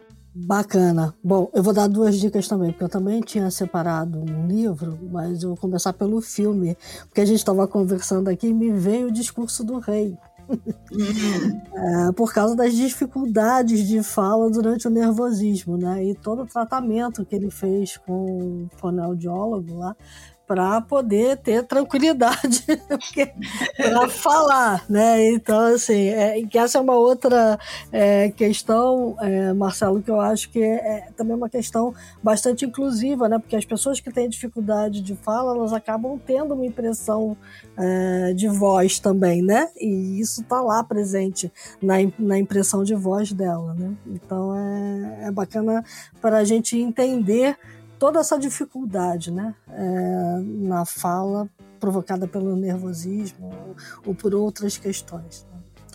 [0.46, 1.16] Bacana.
[1.24, 5.42] Bom, eu vou dar duas dicas também, porque eu também tinha separado um livro, mas
[5.42, 6.78] eu vou começar pelo filme,
[7.08, 10.16] porque a gente estava conversando aqui e me veio o discurso do rei.
[10.48, 12.08] Uhum.
[12.10, 16.06] é, por causa das dificuldades de fala durante o nervosismo, né?
[16.06, 19.96] E todo o tratamento que ele fez com o fonoaudiólogo lá
[20.48, 22.64] para poder ter tranquilidade
[23.76, 25.30] para falar, né?
[25.32, 27.60] Então, assim, é, que essa é uma outra
[27.92, 31.94] é, questão, é, Marcelo, que eu acho que é, é, também uma questão
[32.24, 33.38] bastante inclusiva, né?
[33.38, 37.36] Porque as pessoas que têm dificuldade de fala, elas acabam tendo uma impressão
[37.78, 39.70] é, de voz também, né?
[39.76, 43.94] E isso está lá presente na, na impressão de voz dela, né?
[44.08, 45.84] Então, é, é bacana
[46.22, 47.58] para a gente entender
[48.00, 53.76] toda essa dificuldade né, é, na fala provocada pelo nervosismo ou,
[54.08, 55.46] ou por outras questões.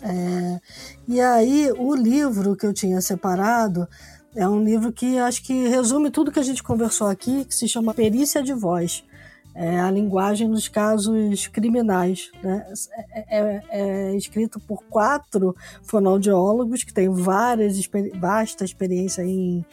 [0.01, 0.59] É,
[1.07, 3.87] e aí, o livro que eu tinha separado
[4.35, 7.67] é um livro que acho que resume tudo que a gente conversou aqui, que se
[7.67, 9.03] chama Perícia de Voz
[9.55, 12.31] é a linguagem nos casos criminais.
[12.41, 12.65] Né?
[13.11, 17.79] É, é, é, escrito por quatro fonoaudiólogos que têm várias,
[18.19, 19.65] vasta experiência em,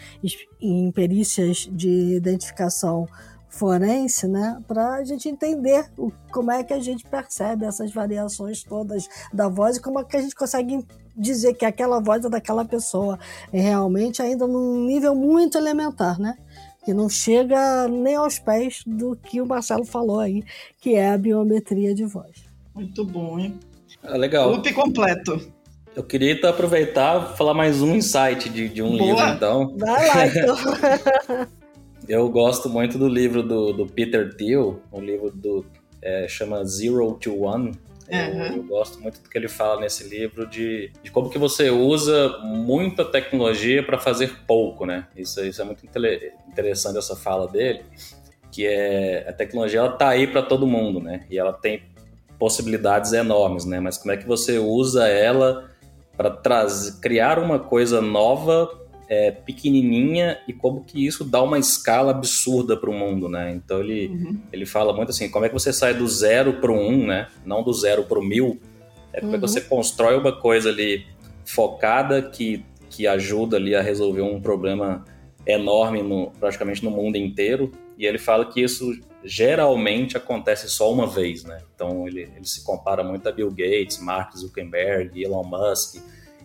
[0.60, 3.08] em perícias de identificação
[3.50, 8.62] forense, né, para a gente entender o, como é que a gente percebe essas variações
[8.62, 12.28] todas da voz e como é que a gente consegue dizer que aquela voz é
[12.28, 13.18] daquela pessoa,
[13.52, 16.36] é realmente ainda num nível muito elementar, né?
[16.84, 20.42] Que não chega nem aos pés do que o Marcelo falou aí,
[20.80, 22.44] que é a biometria de voz.
[22.74, 23.58] Muito bom, hein?
[24.02, 24.50] Ah, legal.
[24.50, 25.52] Loop completo.
[25.94, 29.02] Eu queria então, aproveitar e falar mais um insight de, de um Boa.
[29.02, 29.76] livro, então.
[29.76, 30.56] Vai lá, então.
[32.08, 35.66] Eu gosto muito do livro do, do Peter Thiel, um livro do
[36.02, 37.72] é, chama Zero to One.
[38.10, 38.46] Uhum.
[38.46, 41.70] Eu, eu, gosto muito do que ele fala nesse livro de, de como que você
[41.70, 45.06] usa muita tecnologia para fazer pouco, né?
[45.16, 47.84] Isso, isso é muito interessante essa fala dele,
[48.50, 51.24] que é a tecnologia ela tá aí para todo mundo, né?
[51.30, 51.84] E ela tem
[52.38, 53.78] possibilidades enormes, né?
[53.78, 55.70] Mas como é que você usa ela
[56.16, 56.66] para
[57.00, 58.79] criar uma coisa nova
[59.10, 63.50] é, pequenininha e como que isso dá uma escala absurda para o mundo, né?
[63.50, 64.40] Então ele, uhum.
[64.52, 67.26] ele fala muito assim, como é que você sai do zero para o um, né?
[67.44, 68.60] Não do zero para o mil.
[69.12, 69.38] É como uhum.
[69.38, 69.68] é que você uhum.
[69.68, 71.04] constrói uma coisa ali
[71.44, 75.04] focada que, que ajuda ali a resolver um problema
[75.44, 77.72] enorme no, praticamente no mundo inteiro.
[77.98, 81.58] E ele fala que isso geralmente acontece só uma vez, né?
[81.74, 86.00] Então ele, ele se compara muito a Bill Gates, Mark Zuckerberg, Elon Musk,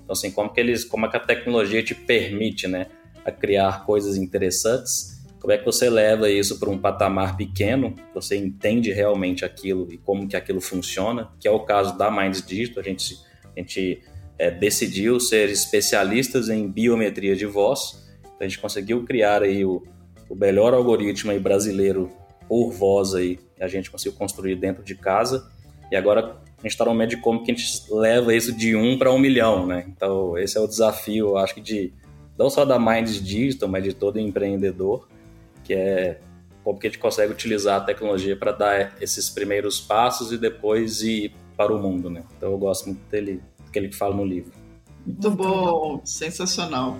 [0.06, 2.88] então, assim, como que eles, como é que a tecnologia te permite, né,
[3.26, 5.26] a criar coisas interessantes?
[5.40, 7.94] Como é que você leva isso para um patamar pequeno?
[8.14, 11.32] Você entende realmente aquilo e como que aquilo funciona?
[11.40, 12.82] Que é o caso da Minds Digital.
[12.82, 14.02] A gente, a gente
[14.38, 18.08] é, decidiu ser especialistas em biometria de voz.
[18.22, 19.84] Então, a gente conseguiu criar aí o,
[20.30, 22.12] o melhor algoritmo aí brasileiro
[22.48, 23.40] por voz aí.
[23.60, 25.50] A gente conseguiu construir dentro de casa.
[25.92, 29.12] E agora a gente está de como que a gente leva isso de um para
[29.12, 29.86] um milhão, né?
[29.88, 31.94] Então, esse é o desafio, acho que de
[32.38, 35.08] não só da Minds Digital, mas de todo empreendedor,
[35.64, 36.20] que é
[36.64, 41.04] como que a gente consegue utilizar a tecnologia para dar esses primeiros passos e depois
[41.04, 42.24] ir para o mundo, né?
[42.36, 44.52] Então, eu gosto muito dele, do que fala no livro.
[45.06, 46.98] Muito bom, sensacional.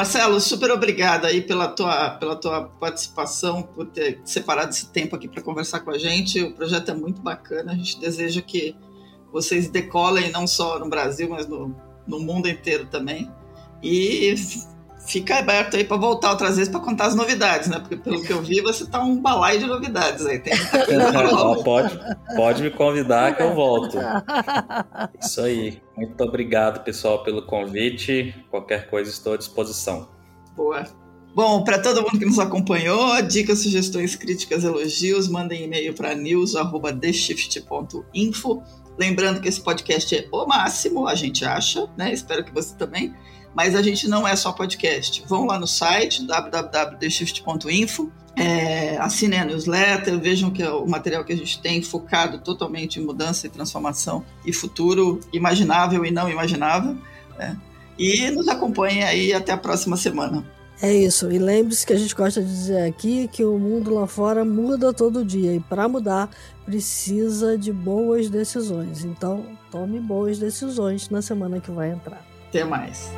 [0.00, 5.28] Marcelo, super obrigada aí pela tua, pela tua participação, por ter separado esse tempo aqui
[5.28, 6.42] para conversar com a gente.
[6.42, 8.74] O projeto é muito bacana, a gente deseja que
[9.30, 11.76] vocês decolem não só no Brasil, mas no,
[12.06, 13.30] no mundo inteiro também.
[13.82, 14.34] E
[15.06, 17.78] fica aberto aí para voltar outras vezes para contar as novidades, né?
[17.78, 20.38] Porque pelo que eu vi, você tá um balaio de novidades aí.
[20.38, 20.52] Tem
[21.64, 21.98] pode,
[22.36, 23.98] pode me convidar que eu volto.
[25.20, 25.80] Isso aí.
[25.96, 28.34] Muito obrigado, pessoal, pelo convite.
[28.50, 30.08] Qualquer coisa estou à disposição.
[30.56, 30.84] Boa.
[31.34, 38.62] Bom, para todo mundo que nos acompanhou, dicas, sugestões, críticas, elogios, mandem e-mail para news@theshift.info.
[38.98, 42.12] Lembrando que esse podcast é o máximo, a gente acha, né?
[42.12, 43.14] Espero que você também.
[43.54, 45.22] Mas a gente não é só podcast.
[45.26, 51.32] Vão lá no site www.theshift.info, é, assinem a newsletter, vejam que é o material que
[51.32, 56.96] a gente tem focado totalmente em mudança e transformação e futuro imaginável e não imaginável.
[57.38, 57.56] Né?
[57.98, 60.44] E nos acompanhem aí até a próxima semana.
[60.82, 61.30] É isso.
[61.30, 64.94] E lembre-se que a gente gosta de dizer aqui que o mundo lá fora muda
[64.94, 65.54] todo dia.
[65.54, 66.30] E para mudar,
[66.64, 69.04] precisa de boas decisões.
[69.04, 72.29] Então, tome boas decisões na semana que vai entrar.
[72.50, 73.12] Até mais.